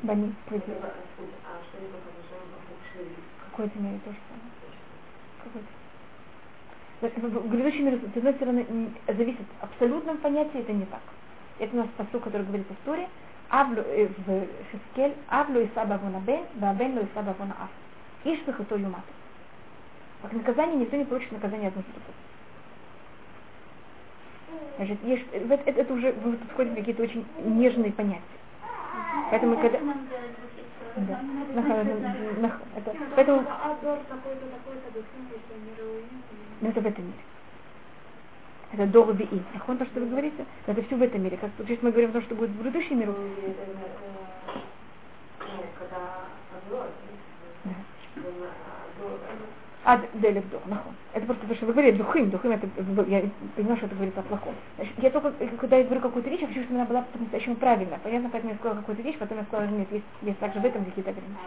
[0.03, 0.33] Бани,
[3.51, 4.51] Какой-то мере тоже самое.
[5.43, 7.39] Какой-то.
[7.39, 8.65] В грядущем мире, с одной стороны,
[9.07, 11.01] зависит от абсолютном понятии, это не так.
[11.59, 13.07] Это у нас посыл, который говорит в истории,
[13.49, 17.69] в Хискель, Авлю и Саба Бен, Бабен и Саба Аф.
[18.23, 19.03] Иш Бехато Юмат.
[20.21, 22.32] Как наказание никто не получит наказание одну за
[24.77, 26.13] Значит, есть, это, это, это уже
[26.53, 28.21] входит в какие-то очень нежные понятия.
[29.29, 29.79] Поэтому когда...
[30.95, 31.21] Да.
[32.75, 33.45] Это, поэтому...
[36.61, 37.17] Но это в этом мире.
[38.73, 40.45] Это дор и Нахон, то, что вы говорите?
[40.65, 41.37] Это все в этом мире.
[41.37, 43.15] Как есть мы говорим о том, что будет в будущем миру.
[49.84, 50.92] Ад делек до, нахон.
[51.14, 52.66] Это просто то, что вы говорите, духим, духим, это,
[53.06, 53.22] я
[53.56, 54.54] понимаю, что это говорится о плохом.
[54.76, 57.98] Значит, я только, когда я говорю какую-то вещь, я хочу, чтобы она была по-настоящему правильная.
[58.02, 60.84] Понятно, поэтому я сказала какую-то вещь, потом я сказала, нет, есть, есть также в этом
[60.84, 61.38] какие-то ограничения.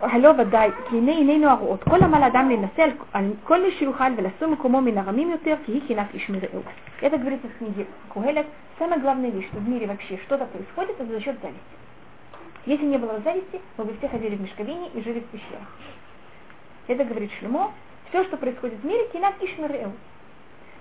[0.00, 4.12] הלא ודאי, כי הנה עינינו הרואות, כל עמל אדם להינשא על, על כל מי שיוכל
[4.16, 6.62] ולשום מקומו מן הרמים יותר, כי היא קנאת איש מרעהו.
[7.02, 8.46] Это говорится в книге Кугелет.
[8.78, 11.60] Самая главная вещь, что в мире вообще что-то происходит, это за счет зависти.
[12.66, 15.68] Если не было зависти, мы бы все ходили в мешковине и жили в пещерах.
[16.86, 17.72] Это говорит Шлемо.
[18.08, 19.92] Все, что происходит в мире, кинат ишмереу.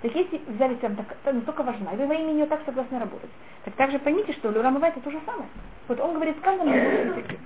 [0.01, 3.29] Так если зависть вам так, настолько важна, и вы во имя нее так согласны работать,
[3.63, 5.47] так также поймите, что Люрам это то же самое.
[5.87, 7.37] Вот он говорит в каждом языке.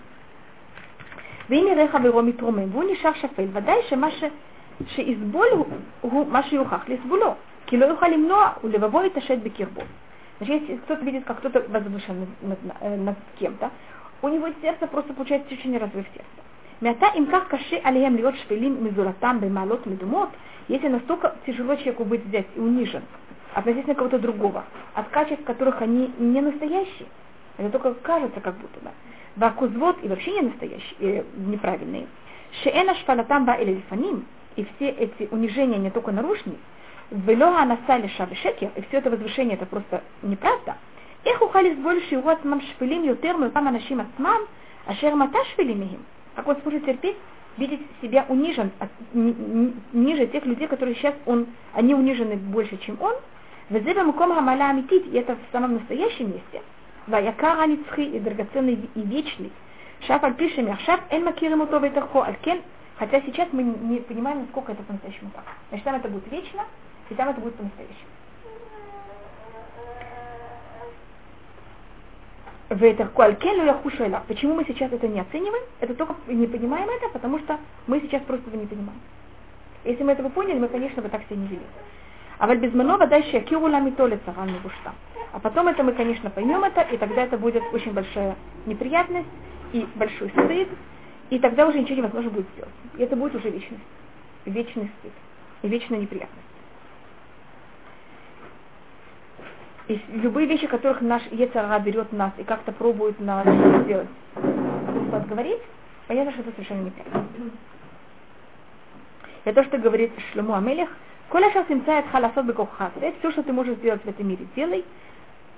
[1.50, 4.24] ואם יראה חברו מתרומם והוא נשאר שפל, ודאי שמה ש...
[4.88, 5.66] שיסבול הוא,
[6.02, 7.34] הוא מה שיוכח לסבולו,
[7.68, 9.82] כי לא יוכל למנוע ולבבו יתעשת בקרבו.
[10.38, 13.70] Значит, если кто-то видит, как кто-то возвышен над, над, над кем-то,
[14.23, 16.29] у него сердце просто получается очень разрыв сердца.
[16.81, 20.31] Мята им как каши алием льет шпилим мизуратам бемалот медумот,
[20.69, 23.03] если настолько тяжело человеку быть взять и унижен
[23.55, 24.65] относительно кого-то другого,
[24.95, 27.09] от качеств которых они не настоящие,
[27.59, 28.91] это только кажется как будто бы.
[29.37, 32.07] Вакузвод и вообще не настоящие, э, неправильные.
[32.63, 36.57] Шеэна шпалатам ба или лифаним, и все эти унижения не только нарушены,
[37.11, 40.77] велога насали шавишекер, и все это возвышение это просто неправда,
[41.26, 44.38] איך אוכל לסבול שיראו עצמם שפלים יותר מאותם אנשים עצמם,
[44.88, 46.00] אשר מתה שפלים מהם?
[46.36, 47.16] Как он сможет терпеть,
[47.58, 52.78] видеть себя унижен, от, ни, ни, ниже тех людей, которые сейчас он, они унижены больше,
[52.78, 53.14] чем он.
[53.72, 56.62] וזה במקום המעלה האמיתית, и это в самом настоящем месте.
[57.08, 59.50] והיקר הנצחי и драгоценный и вечный.
[60.00, 62.58] שאף על פי שמעכשיו אין מכירים אותו ואת ערכו, על כן,
[63.00, 65.44] хотя сейчас мы не понимаем, насколько это по-настоящему так.
[65.70, 66.64] Значит, там это будет вечно,
[67.10, 68.09] и там это будет по-настоящему.
[74.29, 75.65] Почему мы сейчас это не оцениваем?
[75.81, 77.59] Это только не понимаем это, потому что
[77.89, 79.01] мы сейчас просто этого не понимаем.
[79.85, 81.67] Если мы этого поняли, мы, конечно, бы так себя не вели.
[82.39, 84.95] А в Альбизманова дальше Акиру ламитолица бушта.
[85.33, 89.29] А потом это мы, конечно, поймем это, и тогда это будет очень большая неприятность
[89.73, 90.69] и большой стыд,
[91.31, 92.75] и тогда уже ничего невозможно будет сделать.
[92.97, 93.83] И это будет уже вечность.
[94.45, 95.13] Вечный стыд
[95.63, 96.47] и вечная неприятность.
[99.91, 103.45] И любые вещи, которых наш Ецара берет нас и как-то пробует нас
[103.83, 104.07] сделать,
[105.11, 105.59] подговорить,
[106.07, 107.27] понятно, что это совершенно неправильно.
[109.43, 110.89] Это то, что говорит Шлему Амелех,
[111.29, 112.93] Коля сейчас имцает халасот бекохат.
[113.19, 114.85] Все, что ты можешь сделать в этом мире, делай,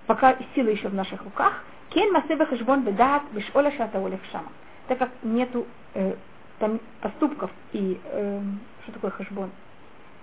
[0.07, 1.62] пока сила еще в наших руках.
[1.91, 4.49] Кен масеба хешбон бедат бешоля шата шама.
[4.89, 6.14] Так как нету э,
[6.59, 8.41] там поступков и э,
[8.85, 9.51] что такое хешбон?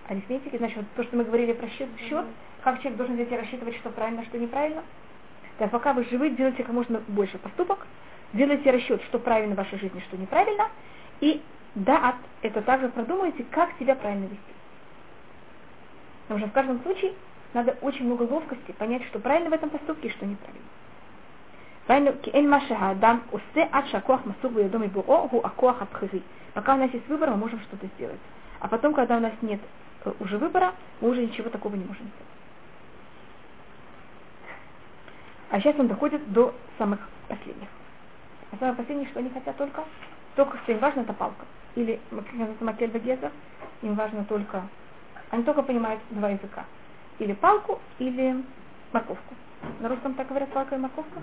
[0.08, 2.26] Арифметики, значит, то, что мы говорили про счет, счет
[2.64, 4.84] как человек должен и рассчитывать, что правильно, что неправильно?
[5.58, 7.86] Так пока вы живы, делайте как можно больше поступок,
[8.34, 10.70] делайте расчет, что правильно в вашей жизни, что неправильно,
[11.20, 11.42] и
[11.76, 14.38] да, это также продумайте, как себя правильно вести.
[16.24, 17.14] Потому что в каждом случае
[17.54, 20.68] надо очень много ловкости понять, что правильно в этом поступке и что неправильно.
[21.86, 22.14] Правильно,
[26.54, 28.20] Пока у нас есть выбор, мы можем что-то сделать.
[28.60, 29.60] А потом, когда у нас нет
[30.06, 32.39] э, уже выбора, мы уже ничего такого не можем сделать.
[35.52, 37.68] А сейчас он доходит до самых последних.
[38.52, 39.84] А самые последние, что они хотят только,
[40.36, 41.46] только что им важно, это палка.
[41.76, 43.32] Или, как называется, Макель Багеза,
[43.82, 44.64] им важно только,
[45.32, 46.66] они только понимают два языка.
[47.20, 48.44] Или палку, или
[48.92, 49.36] морковку.
[49.80, 51.20] На русском так говорят палка и морковка?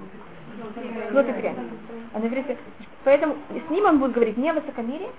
[1.13, 1.71] Вот и пряник.
[2.13, 2.21] А
[3.05, 5.11] поэтому с ним он будет говорить не о высокомерии,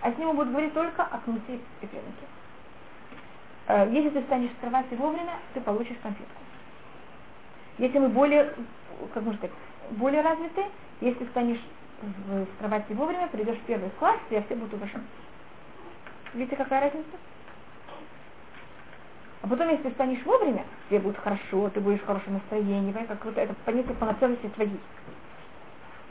[0.00, 2.26] а с ним он будет говорить только о кнуте и прянике.
[3.68, 6.45] Э, если ты станешь с кровати вовремя, ты получишь конфетку.
[7.78, 8.54] Если мы более,
[9.12, 9.56] как можно сказать,
[9.90, 10.64] более развиты,
[11.00, 11.60] если станешь
[12.00, 15.02] в, кровати вовремя, придешь в первый класс, тебя все будут уважать.
[16.34, 17.06] Видите, какая разница?
[19.42, 23.36] А потом, если станешь вовремя, тебе будет хорошо, ты будешь в хорошем настроении, как вот
[23.38, 24.80] это понятие полноценности твоей.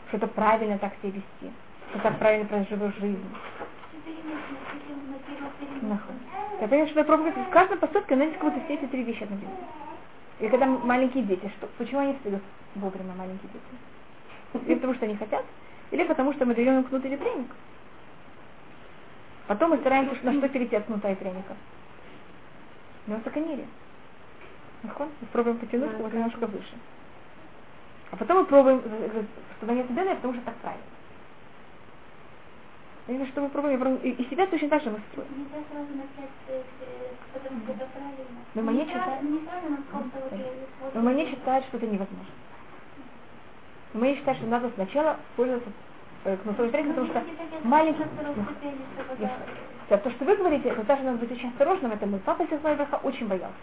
[0.07, 1.53] Что это правильно так себя вести,
[1.89, 3.25] что так правильно проживешь жизнь.
[6.61, 9.23] Я понимаю, что я пробую в каждом поступке, знаете, как будто все эти три вещи
[9.23, 9.57] одновременно.
[10.39, 12.41] И когда маленькие дети, что, почему они встают
[12.75, 14.65] вовремя, маленькие дети?
[14.67, 15.45] Или потому что они хотят,
[15.91, 17.47] или потому что мы даем им кнут или пряник.
[19.47, 21.55] Потом мы стараемся на что перейти от кнута и пряника.
[23.07, 23.67] На высокомерие.
[24.83, 24.91] Мы
[25.31, 26.73] пробуем потянуть его немножко выше.
[28.11, 28.81] А потом мы пробуем,
[29.57, 30.83] что нет беда, потому что так правильно.
[33.07, 35.27] Именно что мы пробуем, и, и себя точно так же мы строим.
[35.37, 38.39] Нельзя сразу начать, э, э, потому что это правильно.
[38.55, 41.85] Но мне Не читать- правильно, неправильно, в каком-то вот, э, Но мне считают, что это
[41.85, 42.33] невозможно.
[44.35, 45.69] Что надо сначала пользоваться
[46.25, 46.37] э, и
[46.69, 47.23] пряником, потому что
[47.63, 48.03] маленький...
[49.87, 52.09] Да, то, что вы говорите, это даже надо быть очень осторожным в этом.
[52.09, 53.55] Мой папа Сихлайбаха очень боялся.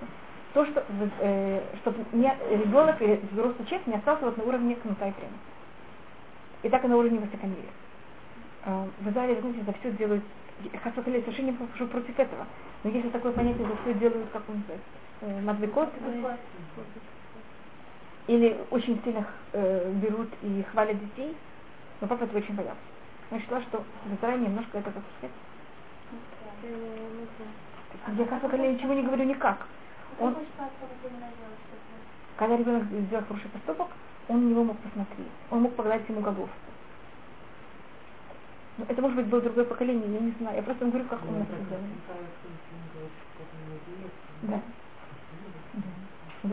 [0.55, 0.85] То, что,
[1.21, 5.39] э, чтобы не, ребенок или взрослый человек не остался вот на уровне кнута и пряника.
[6.63, 7.73] И так и на уровне высокомерия.
[8.65, 10.25] Э, в Израиле, вы знаете, за все делают,
[10.83, 12.47] Хасакали совершенно не похожу против этого.
[12.85, 14.89] Но если такое понятие, за все делают, как он называется,
[15.23, 15.89] э, мадвикот,
[18.29, 21.37] или очень сильно э, берут и хвалят детей,
[22.01, 22.79] но папа этого очень боялся.
[23.33, 25.03] Я считала, что в Израиле немножко это, как
[28.17, 29.67] я Хасакали ничего не говорю никак.
[30.21, 30.37] Он,
[32.37, 33.89] когда ребенок сделал хороший поступок,
[34.29, 35.27] он на него мог посмотреть.
[35.51, 36.72] Он мог погладить ему головку.
[38.79, 40.57] Это может быть было другое поколение, я не знаю.
[40.57, 41.93] Я просто вам говорю, как у нас это делали.
[44.43, 44.63] Да.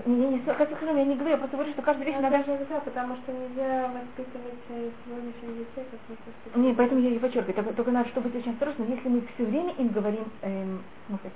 [0.05, 2.37] Не, не, я не говорю, я просто говорю, что каждую вещь надо...
[2.37, 6.63] даже нельзя, потому что нельзя воспитывать э, сегодняшних детей, как мы поступили.
[6.63, 7.55] Не, поэтому я и подчеркиваю.
[7.55, 8.87] Только, только надо, чтобы быть очень осторожным.
[8.87, 11.33] Если мы все время им говорим, эм, ну, как,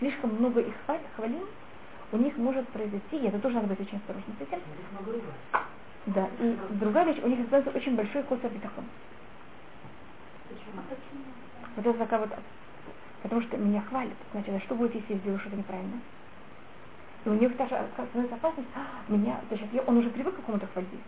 [0.00, 1.44] слишком много их хваль- хвалим,
[2.10, 4.60] у них может произойти, и это тоже надо быть очень осторожным с этим.
[6.06, 8.84] Да, и другая вещь, у них становится очень большой косор битахон.
[11.76, 12.30] Вот это такая вот,
[13.22, 14.12] потому что меня хвалят.
[14.32, 16.00] Значит, а что будет, если я сделаю что-то неправильно?
[17.24, 20.66] И у них даже становится опасность, «А, меня, значит, я, он уже привык к какому-то
[20.68, 20.98] хвальбе.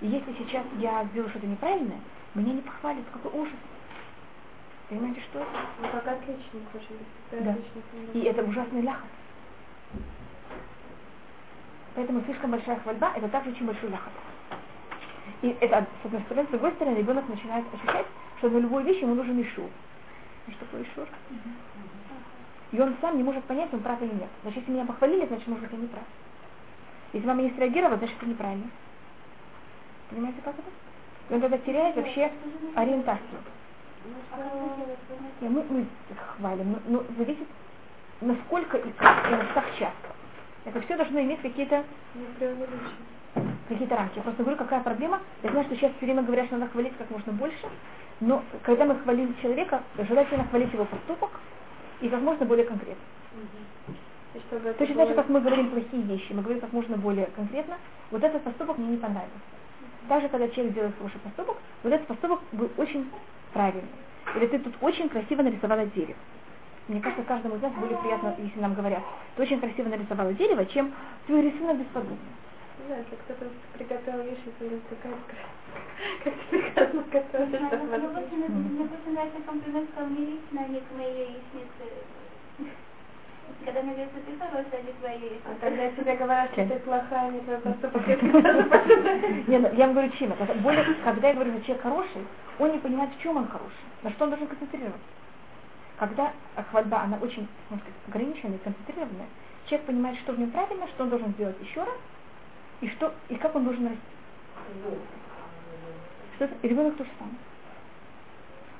[0.00, 1.98] И если сейчас я сделаю что-то неправильное,
[2.34, 3.54] меня не похвалят, какой ужас.
[4.88, 5.48] Понимаете, что это?
[5.80, 7.50] Ну, как отличник уже, Да.
[7.50, 9.08] отличник, И это ужасный ляхот.
[11.94, 14.12] Поэтому слишком большая хвальба– это также очень большой ляхот.
[15.42, 18.06] И это с одной стороны, с другой стороны, ребенок начинает ощущать,
[18.44, 19.70] что на любую вещь ему нужен ишур.
[20.46, 21.08] И что такое ишур?
[22.72, 24.28] И он сам не может понять, он прав или нет.
[24.42, 26.04] Значит, если меня похвалили, значит, может я не прав.
[27.14, 28.68] Если мама не среагировала, значит, это неправильно.
[30.10, 30.68] Понимаете, как это?
[31.30, 32.30] И он тогда теряет вообще
[32.74, 33.38] ориентацию.
[35.40, 35.86] Не, мы, мы
[36.36, 37.48] хвалим, но, но зависит,
[38.20, 40.08] насколько и как, и как часто.
[40.66, 41.82] Это все должно иметь какие-то.
[43.68, 44.16] Какие-то рамки.
[44.16, 45.20] Я просто говорю, какая проблема.
[45.42, 47.66] Я знаю, что сейчас все время говорят, что надо хвалить как можно больше,
[48.20, 51.30] но когда мы хвалим человека, желательно хвалить его поступок
[52.00, 53.02] и как можно более конкретно.
[54.34, 57.76] Это Точно так же, как мы говорим плохие вещи, мы говорим как можно более конкретно,
[58.10, 59.38] вот этот поступок мне не понравился.
[60.08, 63.08] Даже когда человек делает хороший поступок, вот этот поступок был очень
[63.52, 63.88] правильный.
[64.36, 66.18] Или ты тут очень красиво нарисовала дерево.
[66.88, 69.02] Мне кажется, каждому из нас более приятно, если нам говорят,
[69.36, 70.92] ты очень красиво нарисовала дерево, чем
[71.26, 72.18] твой рисунок бесподобный.
[72.88, 73.46] Да, если кто-то
[73.78, 75.14] приготовил яичницу, какая
[76.24, 77.60] ты как ты прекрасно готовишь,
[78.88, 81.84] больше нравится комплимент ко мне лично, а не к моей яичнице.
[83.64, 85.48] Когда мне говорят, что ты хорошая, а не твоя яичница.
[85.48, 88.16] А когда тебе говорят, что ты плохая, не твой поступок, я
[89.46, 90.54] Не, ну, я вам говорю, чем это.
[90.54, 92.26] Более, когда я говорю, что человек хороший,
[92.58, 95.00] он не понимает, в чем он хороший, на что он должен концентрироваться.
[95.98, 96.32] Когда
[96.70, 99.28] хвальба, она очень, можно сказать, ограниченная, концентрированная,
[99.66, 101.94] человек понимает, что в нем правильно, что он должен сделать еще раз,
[102.84, 104.00] и, что, и как он должен расти.
[106.36, 107.36] Что это- и ребенок то же самое.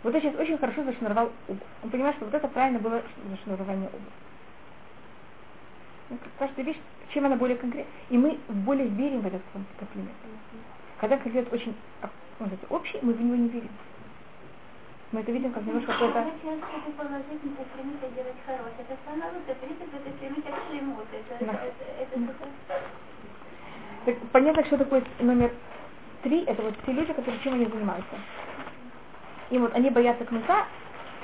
[0.02, 1.62] Вот я сейчас очень хорошо зашнуровал обувь.
[1.82, 4.12] Он понимает, что вот это правильно было зашнурование обуви.
[6.10, 6.76] Ну, Каждая вещь,
[7.14, 7.90] чем она более конкретна.
[8.10, 10.12] И мы более верим в этот ком- комплимент.
[11.01, 12.10] Когда комплимент очень а,
[12.40, 13.70] он говорит, общий, мы в него не верим.
[15.12, 16.35] Мы это видим как немножко хорошее, это
[20.51, 21.16] это чему-то.
[21.16, 21.52] Это, Да.
[21.64, 22.48] это, это, это,
[24.05, 25.52] Так, понятно, что такое номер
[26.22, 28.16] три, это вот те люди, которые чем они занимаются.
[29.51, 30.68] И вот они боятся кнута,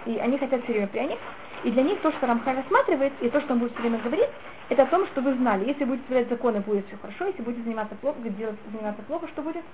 [0.06, 1.18] и они хотят все время пряник,
[1.64, 4.30] и для них то, что Рамхаль рассматривает, и то, что он будет все время говорить,
[4.68, 5.66] это о том, что вы знали.
[5.66, 9.42] Если будете соблюдать законы, будет все хорошо, если будете заниматься плохо, делать, заниматься плохо, что
[9.42, 9.64] будет?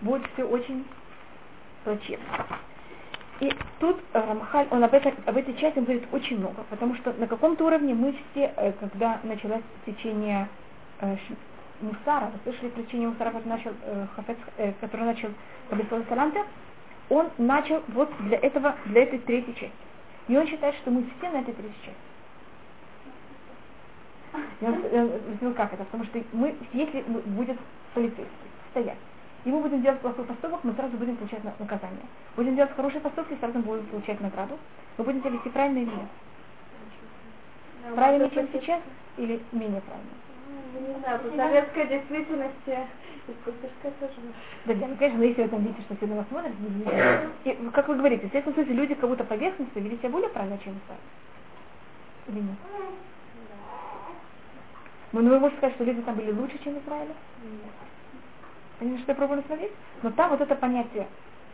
[0.00, 0.86] Будет все очень
[1.84, 2.26] плачевно.
[3.40, 7.12] И тут э, Рамхаль, он об, этой- об этой части говорит очень много, потому что
[7.14, 10.48] на каком-то уровне мы все, э, когда началось течение
[11.00, 11.16] э,
[11.80, 15.30] Мусара, вы слышали про течение Мусара, который начал, э, Хафец, э, который начал
[15.70, 16.44] Кабисол Саланта,
[17.10, 19.76] он начал вот для этого, для этой третьей части.
[20.28, 22.00] И он считает, что мы все на этой третьей части.
[24.60, 27.58] И э, объяснил, как это, потому что мы, если будет
[27.94, 28.98] полицейский стоять,
[29.44, 32.06] и мы будем делать плохой поступок, мы сразу будем получать на- наказание.
[32.36, 34.58] Будем делать хороший поступок, и сразу будем получать награду.
[34.96, 36.08] Мы будем себя вести правильно или нет.
[37.94, 38.82] Правильнее, вот чем сейчас,
[39.18, 40.10] или менее правильно.
[40.74, 42.78] Ну, Не знаю, по советской действительности
[43.44, 44.12] Пустышка тоже.
[44.66, 46.52] Да, да, ну, конечно, но если вы там видите, что все на вас смотрят.
[47.44, 50.74] И, как вы говорите, в этом смысле люди кого-то поверхностно вели себя более правильно, чем
[50.84, 51.00] Исраиль.
[52.28, 52.56] Или нет?
[55.12, 57.12] Ну, ну, вы можете сказать, что люди там были лучше, чем Израиль?
[58.80, 59.72] Понимаете, что я пробую смотреть?
[60.02, 61.06] Но там вот это понятие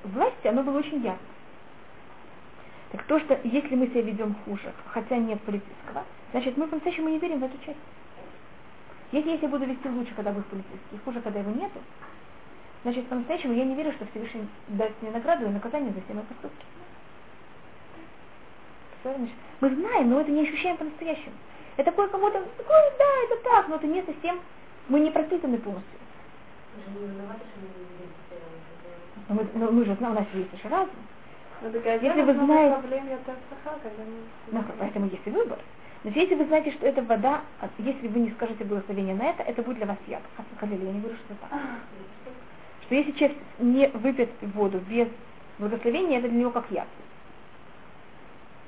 [0.03, 1.27] власти, оно было очень ясно.
[2.93, 7.19] Так то, что если мы себя ведем хуже, хотя нет политического, значит мы по-настоящему не
[7.19, 7.79] верим в эту часть.
[9.13, 11.81] Если я себя буду вести лучше, когда будет полицейский, хуже, когда его нету,
[12.83, 16.25] значит по-настоящему я не верю, что Всевышний даст мне награду и наказание за все мои
[16.25, 16.65] поступки.
[19.61, 21.35] Мы знаем, но это не ощущаем по-настоящему.
[21.77, 24.41] Это такое кому-то, такое, да, это так, но это не совсем,
[24.89, 25.99] мы не пропитаны полностью.
[29.29, 30.95] Но мы, но мы же знаем, у нас есть еще разум.
[31.63, 31.71] Ну,
[32.09, 32.75] Если вы знаете-
[33.83, 34.13] когда мы...
[34.53, 35.59] Ну, поэтому есть и выбор.
[36.03, 37.43] Но если вы знаете, что это вода,
[37.79, 40.23] если вы не скажете благословение на это, это будет для вас яд.
[40.37, 41.61] Хасахалили, я не говорю, что это так.
[42.87, 45.09] Что если человек не выпьет воду без
[45.59, 46.89] благословения, это для него как яд.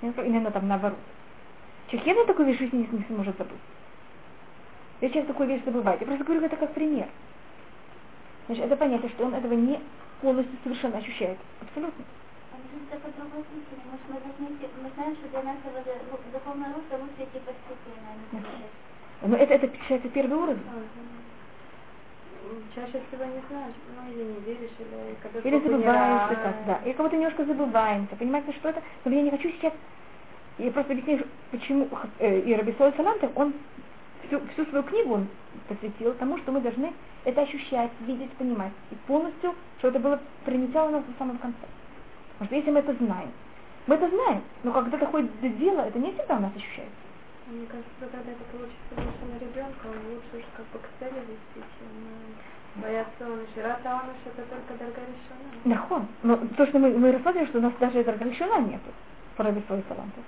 [0.03, 0.99] Именно там наоборот.
[1.89, 3.57] Человек явно такую вещь жизни не, сможет забыть.
[5.01, 5.99] Я сейчас такую вещь забываю.
[6.01, 7.09] Я просто говорю это как пример.
[8.47, 9.81] Значит, это понятие, что он этого не
[10.21, 11.39] полностью совершенно ощущает.
[11.61, 12.05] Абсолютно.
[12.73, 13.85] Это по другой причине.
[13.91, 18.35] Может, мы, идти- мы знаем, что для нашего за- духовного роста лучше идти постепенно, а
[18.35, 19.29] не.
[19.29, 20.63] Но это, это считается первый уровень.
[22.75, 26.43] Чаще всего не знаешь, ну или не веришь, или когда Или раз.
[26.43, 26.81] так, да.
[26.85, 28.17] Или кого-то немножко забываемся.
[28.17, 28.83] Понимаете, что это?
[29.05, 29.73] Но я не хочу сейчас...
[30.59, 31.89] Я просто объясню, почему
[32.19, 33.55] э, и Рабисой Салантов, он
[34.27, 35.29] всю, всю свою книгу он
[35.69, 36.93] посвятил тому, что мы должны
[37.25, 38.73] это ощущать, видеть, понимать.
[38.91, 41.59] И полностью, что это было принесено нас в самом конце.
[42.43, 43.31] Потому что если мы это знаем,
[43.87, 46.91] мы это знаем, но когда доходит до дела, это не всегда у нас ощущается.
[47.47, 51.21] Мне кажется, когда это получится больше на ребенка, он лучше уж как бы к цели
[51.21, 53.63] вести, чем бояться он еще.
[53.63, 55.55] Раз, а он еще это только дорогорешено.
[55.65, 56.07] Нахон.
[56.25, 58.91] Но то, что мы, мы рассматриваем, что у нас даже разрешена нету
[59.37, 60.25] по Рабисой Салантов.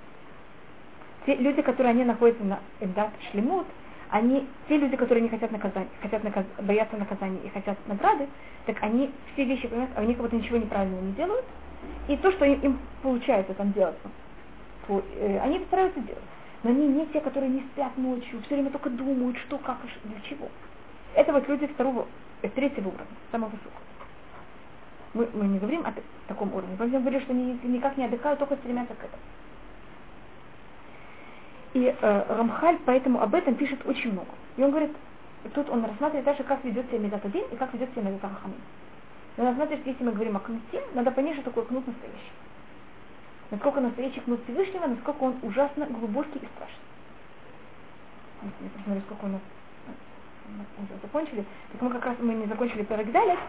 [1.25, 3.67] Те люди, которые они находятся на Эмдат Шлемут,
[4.09, 8.29] они, те люди, которые не хотят наказания, хотят наказ, боятся наказания и хотят награды,
[8.67, 11.43] так они все вещи, понимаете, они как будто ничего неправильного не делают,
[12.07, 13.95] и то, что им, им получается там делать,
[14.87, 16.23] э, они стараются делать.
[16.63, 20.07] Но они не те, которые не спят ночью, все время только думают, что, как и
[20.07, 20.49] для чего.
[21.13, 22.07] Это вот люди второго,
[22.41, 23.81] э, третьего уровня, самого высокого.
[25.13, 25.93] Мы, мы не говорим о
[26.27, 26.75] таком уровне.
[26.77, 29.21] Мы говорим, что они никак не отдыхают, только стремятся к этому.
[31.73, 34.29] И э, Рамхаль поэтому об этом пишет очень много.
[34.57, 34.91] И он говорит,
[35.53, 38.31] тут он рассматривает даже, как ведет себя Медат один и как ведет себя Медат
[39.37, 42.31] Но рассматривает, если мы говорим о кнуте, надо понять, что такое кнут настоящий.
[43.51, 46.85] Насколько настоящий кнут Всевышнего, насколько он ужасно глубокий и страшный.
[48.61, 49.41] Я посмотрю, сколько у нас
[51.01, 51.45] закончили.
[51.71, 53.39] Так мы как раз мы не закончили Парагдалец,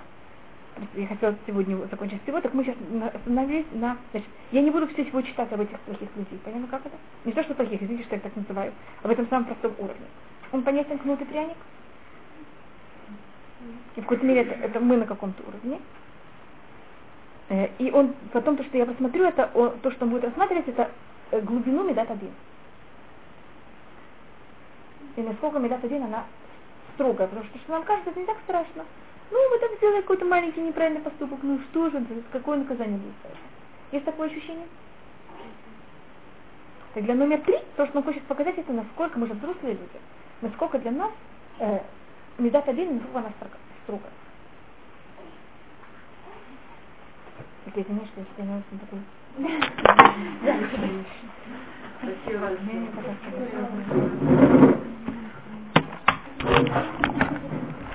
[0.94, 2.76] я хотела сегодня закончить всего, так мы сейчас
[3.14, 3.96] остановились на...
[4.10, 6.38] Значит, я не буду все всего читать об этих плохих людей.
[6.44, 6.96] Понятно, как это?
[7.24, 8.72] Не то, что плохих, извините, что я так называю,
[9.02, 10.06] об этом самом простом уровне.
[10.52, 11.56] Он понятен кнут и пряник?
[13.96, 15.80] И в какой-то мере это, это мы на каком-то уровне.
[17.48, 20.68] Э, И он, потом то, что я посмотрю, это о- то, что он будет рассматривать,
[20.68, 20.90] это
[21.30, 22.32] э, глубину Медат один.
[25.16, 26.24] И насколько Медат один, она
[26.94, 28.84] строгая, потому что, что нам кажется, это не так страшно.
[29.30, 33.14] Ну, вы там сделали какой-то маленький неправильный поступок, ну что же, это, какое наказание будет
[33.24, 33.36] это?
[33.92, 34.66] Есть такое ощущение?
[36.94, 40.00] И для номер три, то, что он хочет показать, это насколько мы же взрослые люди,
[40.40, 41.10] насколько для нас
[41.58, 41.80] э,
[42.38, 43.32] Медат один, насколько она.
[47.64, 49.00] Так я извиняюсь, что я становлюсь на такой...
[52.02, 52.56] Спасибо